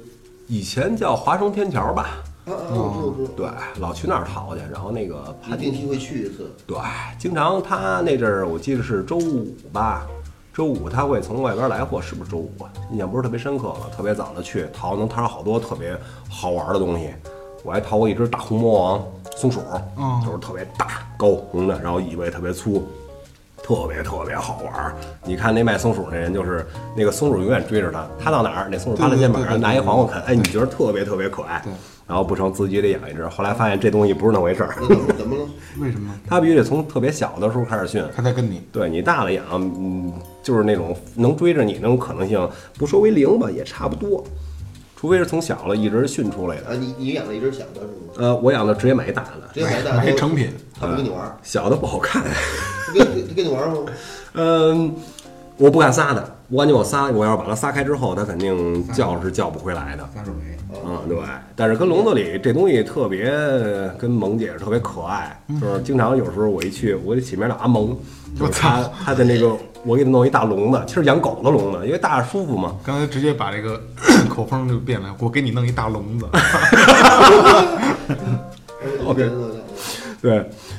[0.48, 3.32] 以前叫华中天桥吧，啊啊，我知道，我知道。
[3.36, 3.50] 对，
[3.82, 6.78] 老去那儿淘去，然后那个你定期会去一次，对，
[7.20, 10.08] 经常他那阵儿我记得是周五吧，
[10.54, 12.72] 周五他会从外边来货，是不是周五啊？
[12.92, 15.98] 印象不是特别深刻了，特别早的去淘，能淘上好多特别
[16.30, 17.14] 好玩的东西。
[17.64, 19.06] 我还淘过一只大红魔王
[19.38, 19.62] 松鼠，
[19.96, 22.84] 嗯就是特别大高红的，然后尾巴也特别粗，
[23.72, 24.94] 特别特别好玩儿。
[25.24, 31.64] 你看那卖松鼠那人，就是那个松鼠永远追着他，他到哪儿那松鼠趴他肩膀上拿一黄瓜啃，哎，你觉得特别特别可爱。
[32.06, 33.26] 然后不成，自己得养一只。
[33.30, 34.76] 后来发现这东西不是那回事儿。
[35.18, 35.48] 怎么了？
[35.80, 36.14] 为什么？
[36.28, 40.12] 他必须得从特别小的时候开始训，他在跟你对你大了养，嗯，
[40.44, 44.22] 就是那种能追着你那种可能性，不说为零吧，也差不多。
[45.02, 46.68] 除非是从小了一直训出来的。
[46.68, 48.14] 啊，你你养了一只小的是吗？
[48.20, 50.48] 呃，我养的直接买一大的，直接买大买的，成品，
[50.80, 52.22] 他不跟你玩儿，小的不好看。
[52.86, 53.78] 他跟他跟你玩儿吗？
[54.36, 54.94] 嗯，
[55.58, 60.08] 我不敢撒它，我感觉我撒，我要是把它撒开之后，它肯定叫是叫不回来的。
[60.14, 61.18] 撒手没，嗯，对。
[61.56, 63.26] 但是跟笼子里这东西特别，
[63.98, 67.98] 跟萌姐是特别可爱，就是经常有时候我一去，我得起名叫阿萌，
[68.38, 72.76] 就是它它的那个，我给他弄一大笼子，其实养狗的笼子，因为大着舒服嘛。
[72.84, 73.82] 刚才直接把这个
[74.30, 76.26] 口风就变了，我给你弄一大笼子。
[79.06, 79.30] OK
[80.22, 80.34] 对，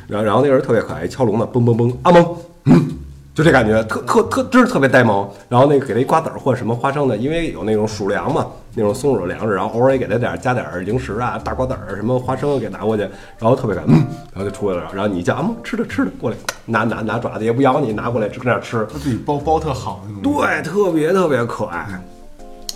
[0.07, 2.89] 然后然后那人特别可爱，敲笼子，嘣嘣嘣，阿蒙，嗯，
[3.35, 5.29] 就这感觉，特特特真是特别呆萌。
[5.49, 13.03] 然后那个给他一瓜子儿或者什么花生的，因为有那种鼠粮嘛，那种松鼠粮食，然后偶尔也给它点儿加点儿零食啊，大瓜子儿什么花生给拿过去，
[13.39, 14.91] 然后特别可爱，嗯，然后就出来了。
[14.95, 20.23] 然后你叫阿蒙吃的吃的过来，拿拿拿爪子也不咬你，拿过来就跟那儿吃，他自己包包特好那种。
[20.23, 21.87] 对，特别特别可爱。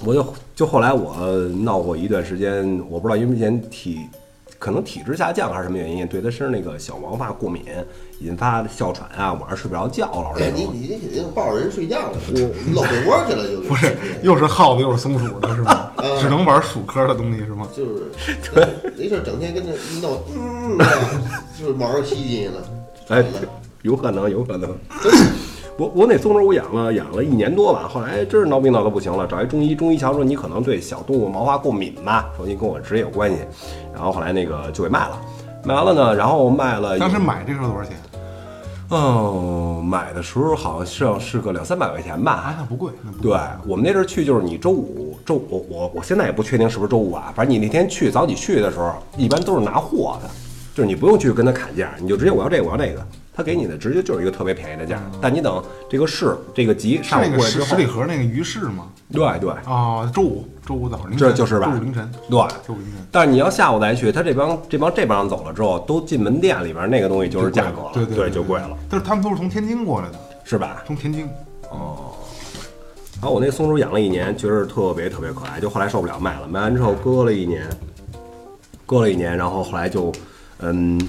[0.04, 1.16] 我就就后来我
[1.62, 4.00] 闹过一段时间，我不知道因为以前体
[4.59, 7.62] 可能体质下降还是什么原因，对它身上那个小毛发过敏，
[8.20, 10.66] 引发哮喘啊，晚上睡不着觉，老是哎，你。
[10.66, 15.75] 你这肯定抱着人睡觉了， 你搂被窝去了就不是，又是耗子又是松鼠的是吗？
[15.98, 17.66] 嗯只能玩鼠科的东西是吗？
[17.74, 18.11] 就是
[18.54, 20.78] 对，没事儿整天跟那一闹，嗯，
[21.59, 22.62] 就是毛儿吸进去了，
[23.09, 23.24] 哎，
[23.82, 24.76] 有可能，有可能。
[25.78, 33.38] 我我那松鼠我养了养了一年多吧，后来真是闹病闹得不行了，找一中医，中医瞧说你可能对小动物毛发过敏吧，说你跟我职业有关系，
[33.92, 35.20] 然后后来那个就给卖了，
[35.64, 36.98] 卖完了呢，然后卖了。
[36.98, 37.94] 当时买这时候多少钱？
[38.88, 42.33] 哦，买的时候好像是个两三百块钱吧。
[42.33, 43.31] 啊，那不贵，那不贵。
[43.31, 50.31] 对我们那阵儿去，就是你周五周我我我现在也不确定是不是周五啊，反正你那天去早起去的时候，一般都是拿货的，
[50.72, 53.05] 就是你不用去跟他砍价，你就直接我要这个我要那个，
[53.37, 55.01] 他给你的直接就是一个特别便宜的价。
[55.20, 58.88] 但你等这个市这个集上那个十十过来之后，里河那个鱼市吗？
[59.12, 62.38] 对对啊，周五周五早上凌晨，这就是吧周五凌晨，对。
[62.66, 63.07] 周五凌晨。
[63.12, 68.77] 但是你要下午再去，他这帮这帮这帮人走了之后，都进门店里边那个东西就是价格了，对对就贵了，。
[68.88, 70.83] 但是他们都是从天津过来的，是吧？
[70.87, 71.29] 从天津。
[71.70, 72.12] 哦
[73.18, 77.66] 然后我那松鼠养了一年，觉得特别特别可爱，就后来受不了卖了，卖完之后搁了一年，
[78.85, 80.12] 搁了一年，然后后来就，
[80.59, 81.01] 嗯，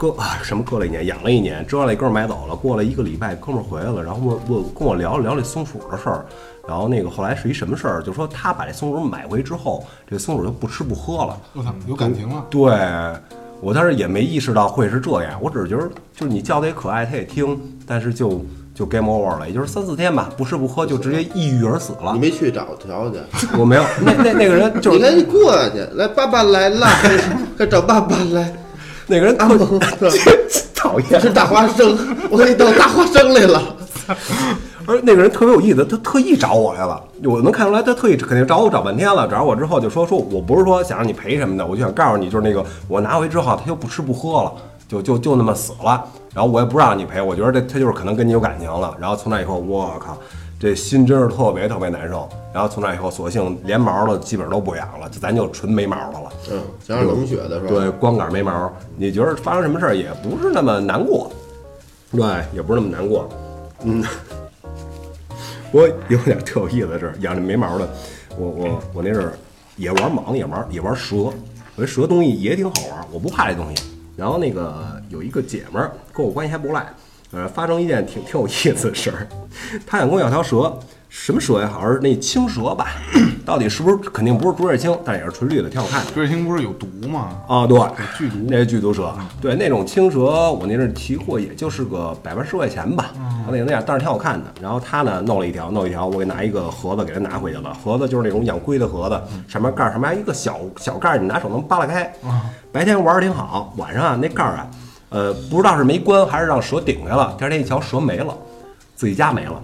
[0.00, 6.24] 搁啊什么搁了一年，养了一年，折了那哥们儿买走了，过了一个礼拜，哥们儿回来了，然后我我跟我聊了聊这松鼠的事儿，
[6.66, 12.46] 然后那个后来是一什么事儿，就说他把这松鼠买回之后，这松鼠就不吃不喝了，我操，有感情了。
[12.48, 12.72] 对，
[13.60, 15.86] 我当时也没意识到会是这样，我只是觉得
[16.16, 18.42] 就是你叫的也可爱，他也听，但是就
[18.74, 22.20] 就 game over 了，也就是三四天吧，不吃不喝就直接抑郁而死了你。
[22.20, 23.18] 没去找调去？
[23.58, 26.86] 我没有，那那那个人就是你赶紧过去，来，爸爸来了，
[27.58, 28.50] 快找爸爸来。
[29.10, 29.80] 那个人阿特蒙，
[30.72, 31.98] 讨厌这， 是大花生，
[32.30, 33.60] 我给你倒大花生来了。
[34.86, 44.52] 而那个人特别有意思，他特意找我来了，我能看出来他特意肯定找我找半天了，找我之后就说说我不是说想让你赔什么的，我就想告诉你，就是那个我拿回之后他就不吃不喝了，
[44.88, 50.16] 就就就那么死了，然后我也不让你赔，我觉得这他就是可能跟你有感情了，然后从那以后我靠，
[50.60, 56.32] 这心真是特别特别难受，然后从那以后索性连毛的基本上都不养了，就咱就纯没毛的了。
[56.52, 57.68] 嗯，加上冷血的是吧？
[57.68, 61.32] 对，光杆没毛，你觉得发生什么事儿也不是那么难过，
[62.12, 62.20] 对，
[62.52, 63.26] 也不是那么难过。
[63.84, 64.04] 嗯，
[65.72, 67.88] 我有点特有意思的是，养这没毛的，
[68.36, 69.32] 我我我那阵儿
[69.76, 71.32] 也玩蟒，也玩也玩蛇，我
[71.78, 73.82] 这蛇东西也挺好玩，我不怕这东西。
[74.14, 74.74] 然后那个
[75.08, 76.86] 有一个姐们儿跟我关系还不赖，
[77.32, 79.26] 呃，发生一件挺挺有意思的事儿，
[79.86, 80.76] 他想跟我要条蛇，
[81.08, 81.70] 什么蛇呀？
[81.72, 82.88] 好像是那青蛇吧？
[83.44, 86.10] 到底是不是肯定不是竹叶青，但也是纯绿的，挺好看的。
[86.10, 87.36] 竹叶青不是有毒吗？
[87.46, 87.78] 啊，对，
[88.18, 90.20] 剧毒那是剧毒蛇，对那种青蛇，
[90.52, 93.12] 我那阵儿提货也就是个百八十块钱吧，
[93.48, 94.46] 那那样，但是挺好看的。
[94.60, 97.72] 然后他呢弄了一条，弄一条，我给拿一个盒子给他拿回去了。
[97.74, 102.12] 盒子就是那种养龟的盒子，上面盖儿上面还一个小小盖儿，你拿手能扒拉开。
[102.72, 104.70] 白天玩儿挺好，晚上啊那盖儿啊，
[105.10, 108.34] 呃，不知道是没关还是让蛇顶开了，第二天一瞧蛇没了，
[108.94, 109.60] 自己家没了，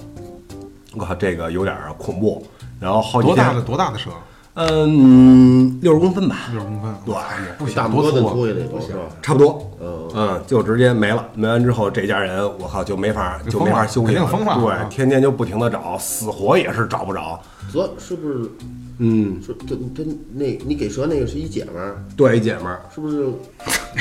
[0.94, 2.44] 我靠，这个有点儿恐怖。
[2.80, 4.10] 然后好几天多大的多大的蛇？
[4.54, 8.80] 嗯，六十公分吧，六十公分，对也不大小，多也得多？
[9.22, 9.70] 差不多。
[9.80, 11.26] 嗯，嗯，就直接没了。
[11.34, 17.38] 没完之后，这家人我靠就没法就没法休息肯定疯了对啊，天天就不停的找，死活也是找不着。
[17.72, 18.50] 蛇是不是？
[18.98, 23.26] 嗯，是他他那你给蛇那个是一姐们儿，对，一姐们儿，是不是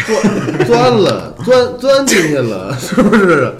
[0.06, 2.78] 钻钻了钻钻进去了？
[2.78, 3.54] 是不是？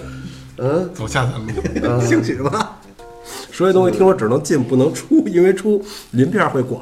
[0.58, 2.78] 嗯，走下三路，兴许吧。
[3.52, 6.80] 说这东西听说只能进不能出，因为出鳞片会刮。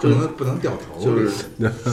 [0.00, 1.30] 不能不能掉头，就是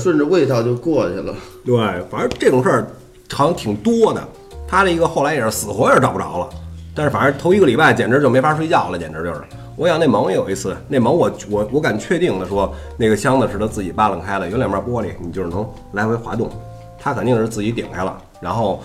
[0.01, 1.33] 顺着味道就过去了。
[1.65, 1.77] 对，
[2.09, 2.87] 反正这种事儿
[3.33, 4.25] 好像挺多的。
[4.65, 6.49] 他这一个后来也是死活也是找不着了，
[6.95, 9.41] 但是反正头一个礼拜简直就没法睡觉了，简直就是。
[9.77, 16.49] 我养那萌也有一次，那萌我我我敢确定的说，那个箱子是它自己扒拉开的，有两面玻璃，你就是能来回滑动。
[16.97, 18.81] 它肯定是自己顶开了，然后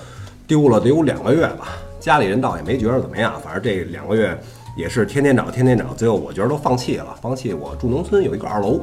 [0.46, 1.68] 丢了得有两个月吧。
[1.98, 4.38] 家里人倒也没觉得怎么样，反正这两个月
[4.76, 7.55] 也是天天找，天天找，最后我觉得都放弃了，放弃。
[7.55, 8.78] 我住农村有一个二楼，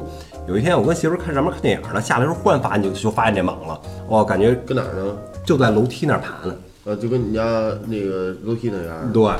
[0.48, 5.16] 有一天我跟媳妇儿看上面看电影呢，下来时候忽然发现就就发现这蟒了，我感觉搁哪儿呢？
[5.44, 6.52] 就在楼梯那儿爬呢。
[6.90, 7.40] 呃，就跟你家
[7.86, 9.12] 那个楼梯那样。
[9.12, 9.30] 对，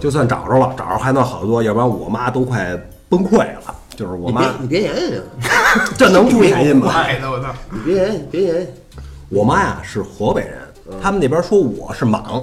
[0.00, 2.76] 就算找着了，找着还能好得多，要不然我妈都快
[3.08, 3.74] 崩溃了。
[3.94, 5.20] 就是我妈你别，言语，
[5.96, 6.86] 这能不原因吗？
[7.30, 7.54] 我操！
[7.70, 8.66] 你别言语，别言语。
[9.28, 10.58] 我妈呀是河北人，
[11.00, 12.42] 他们那边说我是莽，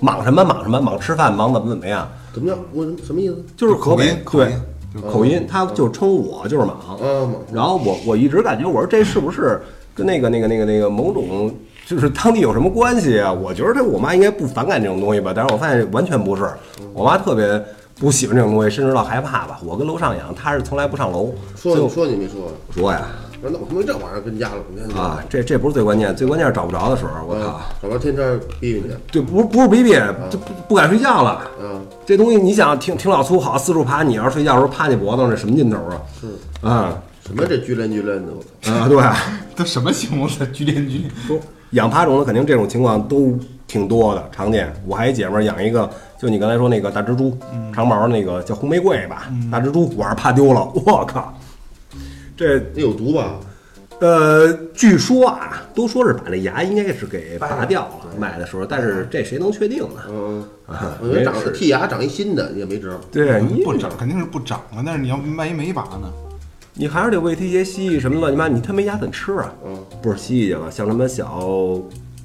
[0.00, 3.42] 莽什么莽什么莽吃饭莽怎么怎么样，怎么叫我什么意思？
[3.56, 4.60] 就是河北对口音
[4.94, 6.76] 就口音，他就称我就是莽。
[6.78, 9.62] 啊，然后我我一直感觉我说这是不是
[9.94, 11.54] 跟那个那个那个那个某种
[11.86, 13.32] 就是当地有什么关系啊？
[13.32, 16.48] 我觉得这我妈应该不反感这种东西吧，但是我发现完全不是，
[16.92, 17.62] 我妈特别
[17.98, 19.58] 不喜欢这种东西，甚至到害怕吧。
[19.62, 21.34] 我跟楼上养，她是从来不上楼。
[21.56, 22.50] 说就说你没说？
[22.74, 23.02] 说呀
[23.46, 28.94] 那我他妈这玩意儿跟家了，啊，这这不是最关键，最关键是找不着的时候，我靠，啊，找到天天逼逼你。
[29.12, 29.92] 对，不是不是逼逼，
[30.30, 31.32] 就不不敢睡觉了。
[31.60, 36.00] 啊，这东西你想挺挺老粗，好四处爬，你要是睡觉的时候趴你脖子上，这什么劲头啊？
[36.18, 38.72] 是啊什么这聚练聚练的，我操！
[38.72, 39.02] 啊，对。
[39.54, 40.46] 都什么形容词？
[40.46, 41.38] 剧烈剧不，
[41.74, 44.72] 养爬虫的肯定这种情况都挺多的，常见。
[44.86, 47.36] 我还一姐们儿养一个，就你刚才说那个大蜘蛛，
[47.72, 51.36] 长毛那个叫红玫瑰吧，大蜘蛛，晚上怕丢了，我靠！
[52.36, 53.34] 这那有毒吧？
[54.00, 60.02] 呃，据说啊，都说是把那牙应该是给拔掉了，卖的时候，但是这谁能确定呢？
[60.10, 63.00] 嗯，啊，我觉得长没事剔牙长一新的也没辙。
[63.10, 66.12] 对你不长肯定是不长啊，但是你要万一没拔呢？
[66.76, 69.52] 你还是得喂它一些蜥蜴什么乱七八，你它没牙怎么吃啊？
[69.64, 71.38] 嗯，不是蜥蜴去了，像什么小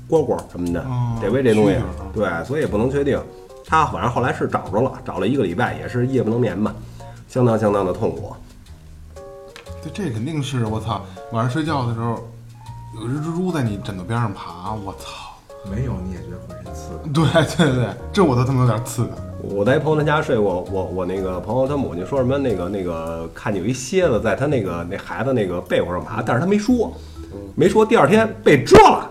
[0.09, 1.75] 蝈蝈什么的，哦得喂这东西。
[2.11, 3.21] 对，所以也不能确定。
[3.63, 6.73] 他反正后来是找着了，找了一个礼拜，也是夜不能眠吧，
[7.27, 8.33] 相当相当的痛苦。
[9.83, 11.05] 这这肯定是我操！
[11.31, 12.27] 晚上睡觉的时候，
[12.99, 15.37] 有只蜘蛛在你枕头边上爬，我操！
[15.69, 16.89] 没有你也觉得浑身刺。
[17.13, 17.23] 对
[17.55, 19.28] 对对，这我都他妈有点刺的。
[19.41, 26.91] 我在一朋友他家睡过，我我那个朋友他母亲说什么那个那个看见有一蝎子在他那个那孩子那个被窝上爬，但是他没说，
[27.55, 29.09] 没说第二天被蛰了，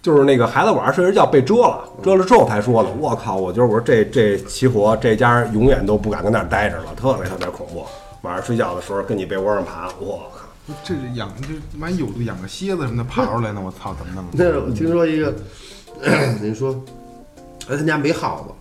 [0.00, 2.88] 就是那个孩子晚上睡着觉被蛰了，蛰了之后才说的。
[2.98, 3.36] 我靠！
[3.36, 7.84] 我觉得我说这这齐活这家永远都不敢跟那儿待着了，特别特别恐怖。
[8.22, 10.46] 晚上睡觉的时候跟你被窝上爬，我靠！
[10.84, 13.60] 这是养这万一有的养个蝎子什么的爬出来呢？
[13.64, 14.24] 我操，怎么弄？
[14.32, 15.34] 那我听说一个，
[16.40, 16.74] 人说，
[17.68, 18.54] 哎，他家没耗子，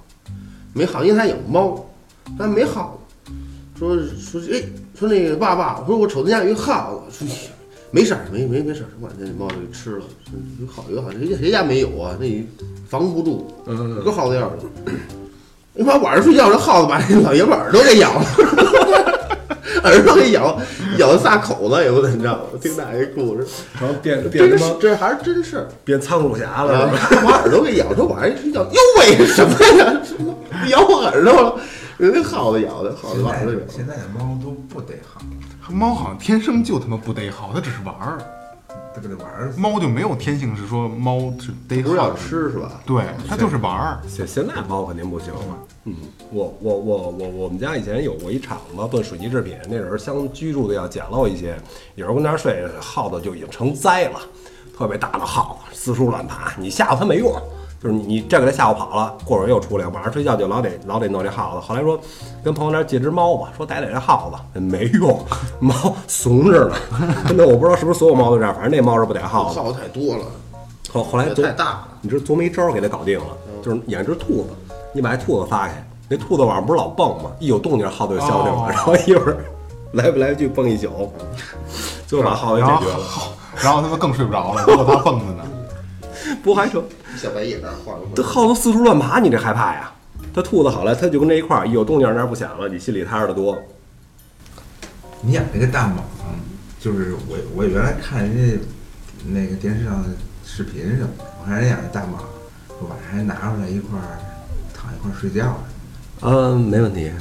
[0.74, 1.86] 没好，因为他养猫，
[2.38, 3.00] 他没耗
[3.36, 3.42] 子，
[3.78, 4.62] 说说哎，
[4.98, 7.28] 说那个爸爸，我说我瞅他家有一耗子，说
[7.92, 10.06] 没事儿，没没没事儿，把那猫给吃了，
[10.62, 12.16] 有好有好，谁家谁家没有啊？
[12.20, 12.46] 那
[12.88, 14.54] 防不住，嗯，搁耗子药了。
[15.74, 18.26] 你妈晚上睡觉，这耗子把那老爷们耳朵给咬了，
[19.84, 20.60] 耳朵给咬
[20.98, 22.48] 咬了仨口子，也不怎着。
[22.52, 23.48] 我听那一故事，
[23.80, 25.68] 然后变变这他妈这还是真事儿。
[25.84, 27.22] 变仓鼠侠了，啊是吧？
[27.24, 30.02] 把耳朵给咬，着晚上一睡觉又为什么呀？
[30.68, 31.56] 咬我耳朵了？
[31.98, 33.60] 人家耗子咬的，耗子现在把耳朵咬。
[33.70, 35.22] 现在的猫都不得耗，
[35.72, 38.18] 猫好像天生就他妈不逮耗，它只是玩儿。
[38.96, 39.54] 这个得玩儿。
[39.58, 42.82] 猫就没有天性是说猫是逮不是要，吃是吧？
[42.86, 44.00] 对，它就是玩儿。
[44.08, 45.42] 现现在猫肯定不行了。
[45.86, 45.96] 嗯，
[46.32, 51.58] 我我我我我们家以前有过一厂子炖水泥制品，那时候相居住的要简陋一些，
[51.96, 54.20] 有时候跟那儿睡，耗子就已经成灾了，
[54.78, 57.34] 特别大的耗子四处乱爬，你吓唬它没用。
[57.82, 61.66] 就是你你这给它吓唬跑了，过会儿又出来，晚上睡觉就老得老得弄这耗子。
[61.66, 61.98] 后来说
[62.44, 65.18] 跟朋友那儿借只猫吧，说逮逮这耗子没用，
[65.60, 65.74] 猫
[66.08, 66.76] 怂着呢。
[67.28, 69.60] 真的我不知道是不是所有猫都这样，反正那猫是不逮耗子。
[69.60, 70.26] 耗子太多了，
[70.92, 71.88] 后后来也太大了。
[72.02, 73.28] 你知道琢磨一招儿给它搞定了，
[73.64, 74.50] 就是养只兔子，
[74.94, 77.32] 你把这兔子发开，那兔子晚上不是老蹦吗？
[77.40, 79.38] 一有动静，耗子就消停了，哦 然后一会儿
[79.94, 81.12] 来不来去蹦一宿，
[82.06, 83.00] 最后把耗子解决了。
[83.64, 85.44] 然后他们更睡不着了，结果它蹦着呢。
[86.44, 86.84] 不还成？
[87.18, 89.92] 小白眼儿画了这耗子四处乱爬，你这害怕呀？
[90.34, 93.58] 它兔子好了，它就跟这一块儿，一有动静那儿不响了，你心里踏实的多。
[95.22, 95.96] 你养这个大蟒，
[96.80, 98.64] 就是我我原来看人家
[99.28, 100.10] 那个电视上的
[100.46, 104.20] 视频什么的，我看人家养的大蟒，晚上还拿出来一块儿
[104.74, 105.62] 躺一块儿睡觉
[106.22, 107.12] 嗯，没问题。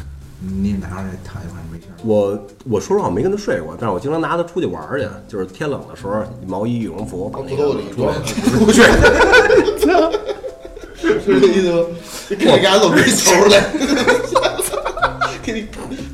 [0.40, 1.94] 你拿出来躺一块儿没事儿。
[2.04, 8.82] 我我说实话，我没跟他睡过，但是我经常拿它出去玩儿去，就是天冷的时候，毛衣、羽绒服把那个不兜里装装出去。
[11.00, 11.86] 是这意思吗？
[12.28, 13.64] 你给你家弄一球来，
[15.42, 15.66] 给你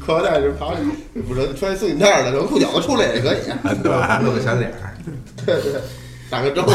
[0.05, 0.73] 裤腰带这爬，
[1.29, 3.39] 不是穿松紧带的，然后裤脚子出来也可以。
[4.25, 4.95] 露个小脸儿，
[5.45, 5.81] 对对，
[6.31, 6.71] 打个招呼。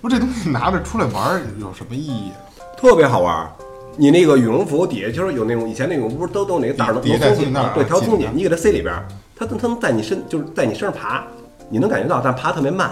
[0.00, 2.32] 不，这东西拿着出来玩儿有什么意义？
[2.76, 3.50] 特别好玩儿。
[3.96, 11.24] 你那个羽绒服底下就是有那种以前那种不是都都有那个带儿能松紧对，调松紧你给它塞里边儿，它它能在你身就是在你身上爬，
[11.68, 12.90] 你能感觉到，但爬特别慢。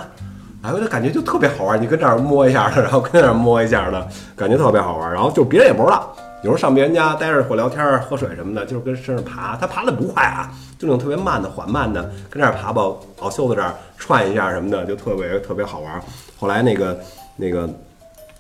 [0.63, 5.13] 哎我就感觉就特别好玩儿，你跟这儿摸一下的，然后跟那儿摸一下的，感觉特别好玩儿。
[5.13, 12.81] 然后就别人也不知道，有时候上别人家待着或聊天儿、喝水什么的，就是跟身上爬，它爬的不快啊，就那种特别慢的、缓慢的，跟这儿爬吧，
[13.21, 16.01] 往袖子这儿串一下什么的，就特别特别好玩儿。
[16.41, 16.99] 后来那个
[17.37, 17.69] 那个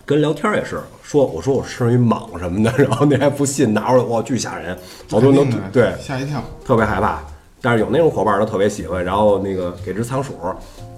[0.06, 4.76] 跟聊天也是说，我说我身上一蟒什么的， 然后那还不信，拿出来哇，巨吓人，
[5.10, 6.42] 好多人都对吓一跳。
[6.64, 7.22] 特别害怕。
[7.60, 10.34] 但是有那种伙伴都特别喜欢，然后那个给只仓鼠，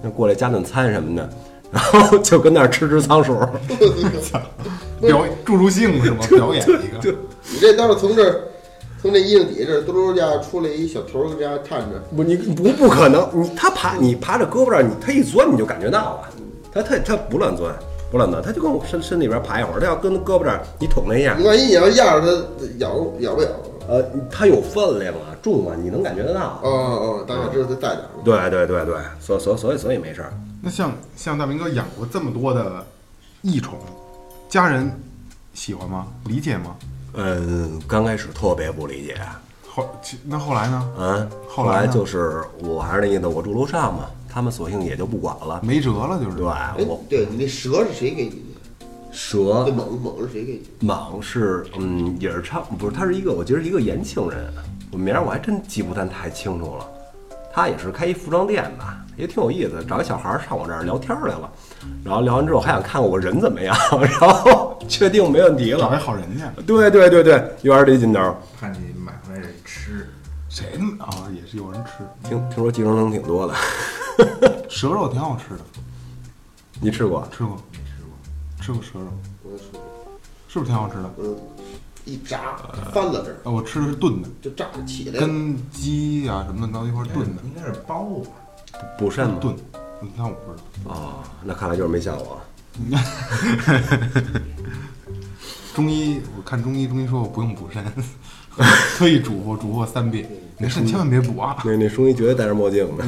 [0.03, 1.29] 那过来加顿餐什么的，
[1.71, 3.37] 然后就跟那儿吃只仓鼠，
[4.99, 6.25] 表演助助兴是吗？
[6.29, 7.15] 表演一个，
[7.49, 8.41] 你这倒是从这儿，
[9.01, 11.97] 从这衣裳底下这儿嘟噜家出来一小头家探着。
[12.13, 16.29] 不，你不不可能，你他爬你爬着胳膊这儿，你他一钻你就感觉到了，
[16.73, 17.73] 他他他不乱钻，
[18.11, 22.89] 不乱钻，他就跟我身身里边爬一会儿，他要跟胳膊这儿你捅他一下，万一你要压着它咬
[23.19, 23.49] 咬不咬？
[23.89, 26.59] 呃，它有分量啊，重啊，你能感觉得到。
[26.61, 28.21] 哦哦，大概知道它大点儿了。
[28.23, 30.33] 对对对对，所所所以所以没事儿。
[30.61, 32.85] 那像像大明哥养过这么多的
[33.41, 33.79] 异宠，
[34.49, 34.91] 家人
[35.53, 36.07] 喜欢吗？
[36.25, 36.75] 理解吗？
[37.13, 39.15] 嗯，刚开始特别不理解，
[39.69, 39.89] 后
[40.25, 40.91] 那后来呢？
[40.99, 45.59] 嗯，后来呢后来就是我还是那意思，我住楼上嘛，他们索性也就不管了。
[45.63, 46.37] 没辙了，就是。
[46.37, 48.85] 对，哎我，对你那蛇是谁给你的？
[49.11, 50.93] 蛇这蟒蟒是谁给你的？
[50.93, 54.53] 蟒是嗯也是差不是，他是一个我记得是一个延庆人，
[54.91, 56.85] 我名儿我还真记不太太清楚了。
[57.51, 58.85] 他也是开一服装店的，
[59.17, 61.49] 也挺有意思，找一小孩儿上我这儿聊天儿来了，
[62.03, 65.97] 然后聊完之后还想看看我人怎么样， 然后确定没问题了找一。
[65.97, 68.35] 好人家，对对对对，有点这劲头儿。
[68.59, 70.07] 怕你买回来吃。
[70.49, 70.65] 谁
[70.97, 71.91] 啊、也是有人吃
[72.27, 73.53] 听听说寄生虫挺多的，
[74.69, 75.59] 蛇肉，挺好吃的，
[76.81, 77.27] 你吃过？
[77.31, 78.11] 吃过没吃过，
[78.61, 79.11] 吃过蛇肉，
[79.43, 79.81] 我吃过，
[80.47, 81.13] 是不是挺好吃的？
[81.19, 81.37] 嗯，
[82.05, 82.57] 一炸
[82.93, 85.19] 翻了这儿啊，我吃的是炖的，就炸着起来了。
[85.19, 88.31] 跟鸡呀、什么的到一块儿炖的，应该是包吧。
[88.97, 89.37] 补肾吗？
[89.41, 89.55] 炖。
[90.15, 92.39] 那我不知道，哦，那看来就是没效果。
[95.73, 97.83] 中医我看中医，中医说我不用补肾，
[98.97, 100.27] 特意嘱咐嘱咐三遍，
[100.57, 101.57] 你的肾千万别补啊。
[101.63, 103.05] 那那中医绝对戴着墨镜的。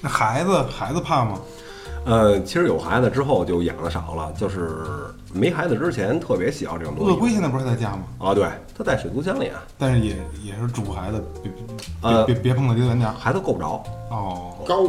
[0.00, 1.40] 那孩子孩子怕吗？
[2.04, 4.86] 呃，其实有孩子之后就养的少了，就是
[5.34, 7.12] 没孩子之前特别喜欢这种东西。
[7.12, 8.04] 鳄龟现在不是还在家吗？
[8.18, 11.62] 啊，对，它在水族箱里啊，但是也也是嘱咐孩子别别
[12.00, 13.14] 呃别别别碰到离得远点儿。
[13.18, 13.84] 孩子够不着。
[14.10, 14.86] 哦，高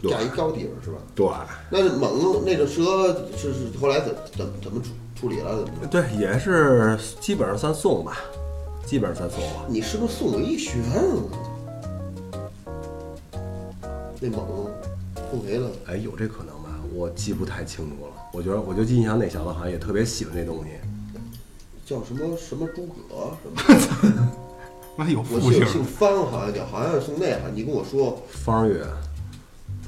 [0.00, 0.96] 对架一高地方是吧？
[1.14, 1.28] 对，
[1.68, 2.82] 那猛那个蛇
[3.36, 5.64] 是是后来怎怎怎么处处理了？
[5.64, 5.86] 怎么着？
[5.88, 8.18] 对，也是基本上算送吧，
[8.84, 9.66] 基本上算送了。
[9.68, 10.92] 你是不是送我一悬啊？
[14.20, 14.46] 那猛
[15.30, 15.68] 送谁了？
[15.86, 16.70] 哎，有这可能吧？
[16.94, 18.12] 我记不太清楚了。
[18.32, 20.70] 我觉得，我就印象那小子好像也特别喜欢这东西。
[21.84, 23.48] 叫什么什么诸葛什
[24.08, 24.28] 么？
[24.98, 27.50] 那有我复姓记得姓方，好像叫，好像是送那个。
[27.54, 28.82] 你跟我说方儿月，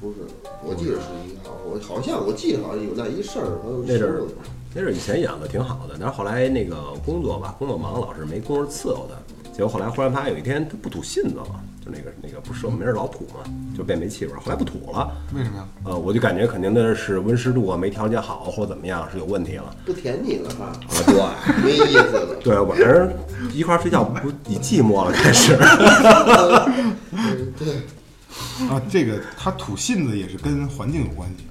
[0.01, 0.18] 不是，
[0.62, 4.26] 我记得是一个，我好像我记得好像有那一事儿，好像那阵儿是
[4.75, 9.16] 那阵儿以前养的挺好的，但是后来那个工作吧，工作忙，老是没工夫伺候它。
[9.53, 13.41] 结果后来忽然发现有一天它不吐信子了，就那个那个不是我们那儿老吐嘛，
[13.77, 14.39] 就变没气味儿。
[14.39, 15.66] 后来不吐了，为什么呀？
[15.83, 19.75] 呃，我就感觉肯定那是温湿度啊没调节好，或者怎么样是有问题了。
[19.85, 21.16] 不舔你了吧，啊，对。
[21.64, 22.37] 没意思了。
[22.41, 23.11] 对，晚上
[23.53, 25.59] 一块儿睡觉不你寂寞了，开始。
[27.11, 31.45] 嗯，对，啊，这个它吐信子也是跟环境有关系。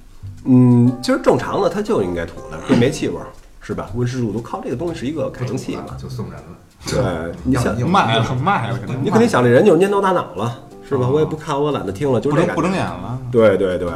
[0.45, 3.27] 嗯，其实正常的它就应该吐的，变没气味儿，
[3.61, 3.89] 是吧？
[3.95, 5.83] 温湿度都靠这个东西是一个感应器嘛。
[5.97, 6.57] 就送人了。
[6.85, 11.09] 对，你想，卖了卖了，肯定你肯定想这人就是蔫头大脑了，是吧？
[11.09, 12.77] 我也不看，我懒得听了，就不睁不是这感觉。
[12.77, 13.19] 睁眼了。
[13.29, 13.89] 对对对，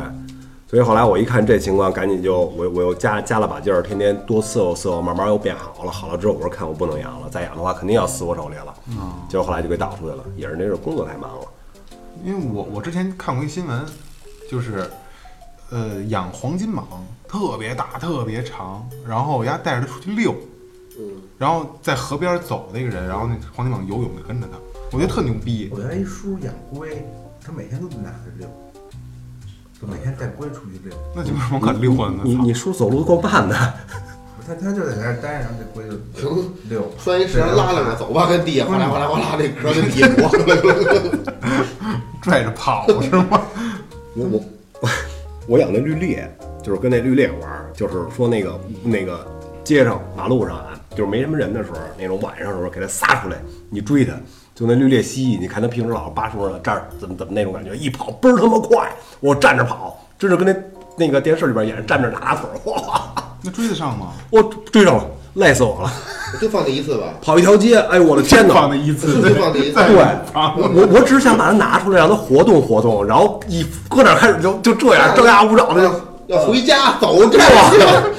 [0.68, 5.92] 所以后来我一看这情况，赶紧就我我又加加了把劲儿，天天多伺候伺候，慢慢又变好了。
[5.92, 8.74] 好了之后，我说看我不能养了，再养的话肯定要死我手里了。
[8.90, 8.98] 嗯
[9.30, 11.46] 结果后来就给导出去了，也是那阵儿工作太忙了。
[12.26, 13.86] 因为我我之前看过一新闻，
[14.50, 14.90] 就是
[15.72, 16.84] 呃养黄金蟒
[17.28, 20.36] 特别大特别长，然后丫带着它出去遛，
[21.00, 24.58] 嗯，然后在河边走那个人，然后那黄金蟒游泳就跟着他，
[24.92, 25.70] 我觉得特牛逼。
[25.72, 27.06] 我原来一叔养龟，
[27.44, 28.48] 他每天都拿着遛，
[29.80, 30.94] 就每天带龟出去遛。
[31.16, 32.22] 那有什么可遛的呢？
[32.24, 33.56] 你你叔走路够慢的，
[34.46, 35.88] 他他就在那儿待着，然后这龟
[36.22, 36.92] 就遛。
[37.00, 41.32] 拴一绳拉拉着走吧，跟地下哗啦哗啦哗啦，那壳跟地下磨了。
[42.22, 43.42] 拽着跑是吗？
[44.16, 44.28] 我
[44.82, 44.90] 我
[45.52, 46.22] 我我养那绿鬣，
[46.64, 49.28] 就是跟那绿鬣玩儿，就是说那个那个
[49.66, 53.36] 街上马路上啊，就是没什么人的时候，那种晚上的时候给它撒出来，
[53.70, 54.14] 你追它，
[54.56, 58.90] 就那绿鬣蜥蜴，你看它平时老扒树上这儿怎么怎么那种感觉，一跑倍儿他妈快，
[59.20, 60.56] 我站着跑，真是跟那
[60.98, 64.14] 那个电视里边演站着拿大腿儿，哗哗，那追得上吗？
[64.30, 64.42] 我
[64.72, 65.92] 追上了，累死我了，
[66.42, 68.54] 就放那一次吧，跑一条街，哎呦我的天哪！
[68.54, 69.74] 放那一次， 就放那一次。
[69.74, 69.96] 对，
[70.34, 75.92] 我我我只是想把它拿出来，让它活动活动，然后一搁那儿开始就就这样张牙舞爪的就。
[76.28, 77.38] 要回家走这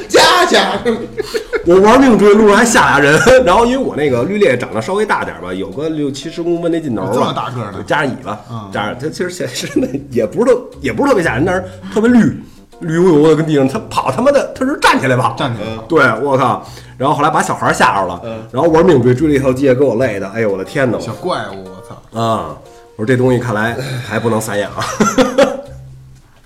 [0.07, 0.73] 家家，
[1.65, 8.69] 我玩命追，路上还吓俩人， 然后因为我那个绿鬣长得稍微大点儿吧，有个六七十公分那劲头这么大个儿呢加上尾巴，嗯。
[8.71, 12.39] 加上它其实现实那也不是特也不是特别吓人，但是特别绿，
[12.83, 16.67] 绿油油的跟地上，他跑他妈的他是站起来吧，站起来了对我靠，
[16.99, 18.21] 然后后来把小孩吓着了，
[18.51, 22.21] 然后玩命追，追了一条街，给我累的，哎呦我的天呐，小怪物，我操！
[22.21, 22.57] 啊！
[22.97, 23.75] 我说这东西看来
[24.07, 24.71] 还不能散养，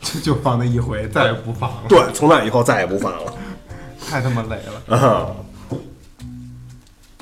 [0.01, 1.77] 就 就放那一回，再也不放了。
[1.89, 3.33] 对，从那以后再也不放了
[4.09, 4.57] 太他妈累
[4.89, 4.97] 了。
[4.97, 5.27] 啊。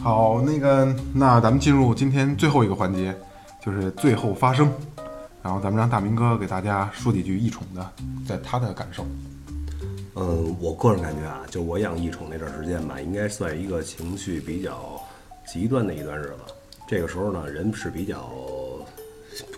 [0.03, 3.15] 好，那个，那咱们进入今天最后一个环节，
[3.65, 4.71] 就是最后发声。
[5.45, 7.93] 然后咱们让大明哥给大家说几句异宠的，
[8.27, 9.05] 在他的感受。
[10.15, 14.99] 嗯，我个人感觉啊，就我养异宠那段时间吧，应该算一个情绪比较
[15.47, 16.39] 极端的一段日子。
[16.89, 18.33] 这个时候呢，人是比较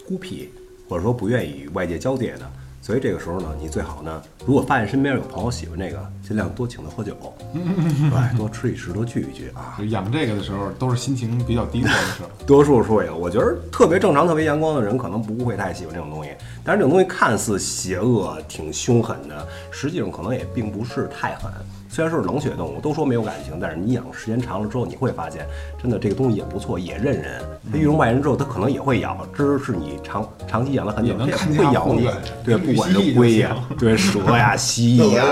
[0.09, 0.49] 孤僻，
[0.89, 2.51] 或者说不愿意与外界交接的。
[2.87, 7.17] 所以这个时候呢，你最好呢，如果发现身边有朋友喜欢这个，尽量多请他喝酒，
[7.53, 9.75] 对，多吃一吃，多聚一聚啊。
[9.77, 12.29] 就养这个的时候，都是心情比较低落的时候。
[12.47, 16.31] 多数说有，我觉得特别正常、特别阳光的人可能不会太喜欢这种东西。
[16.63, 21.51] 但是这种东西看似邪恶、挺凶狠的，实际上可能也并不是太狠。
[21.97, 25.47] 虽然说是冷血动物，都说没有感情，但是你养时间长了之后，你会发现，
[25.81, 27.41] 真的这个东西也不错，也认人。
[27.73, 32.07] 它遇上外人之后，它可能也会咬，这是你长长期养了很久，它会咬你。
[32.45, 35.25] 对， 不管是龟呀行，对蛇呀、 蜥蜴呀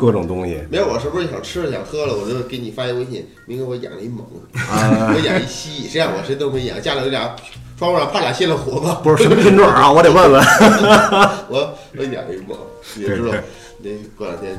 [0.00, 0.58] 各种东西。
[0.68, 3.24] 明儿我是不是想吃了想喝了，我就给你发一微信。
[3.46, 4.26] 明儿我养了一猛，
[4.68, 7.36] 啊我养一蜥蜴，谁让我谁都没养，家里有俩
[7.78, 9.92] 窗户上趴俩蝎子虎子，不是什么品种啊？
[9.92, 10.42] 我得问问。
[11.48, 12.58] 我我养了一猛，
[12.96, 13.32] 你知道，
[13.78, 14.58] 那过两天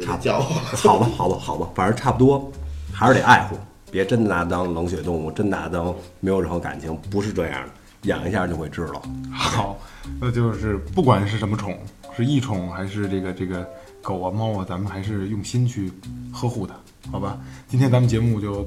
[0.00, 0.44] 就得叫我。
[0.76, 2.50] 好吧，好吧，好吧，反正差不多，
[2.92, 3.56] 还是得爱护，
[3.90, 7.70] 别真拿它当冷血动物，真拿它当没有任何感情，不是这样的，
[8.08, 9.02] 养一下就会知道。
[9.32, 9.78] 好，
[10.20, 11.78] 那就是不管是什么宠，
[12.16, 13.68] 是异宠还是这个这个
[14.02, 15.92] 狗啊猫啊，咱们还是用心去
[16.32, 16.74] 呵护它，
[17.12, 17.38] 好吧？
[17.68, 18.66] 今天咱们节目就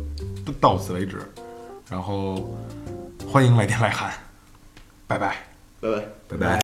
[0.61, 1.17] 到此为止，
[1.89, 2.55] 然后
[3.27, 4.11] 欢迎来电来函，
[5.07, 5.35] 拜拜。
[5.79, 6.05] 拜拜。
[6.29, 6.62] 拜拜。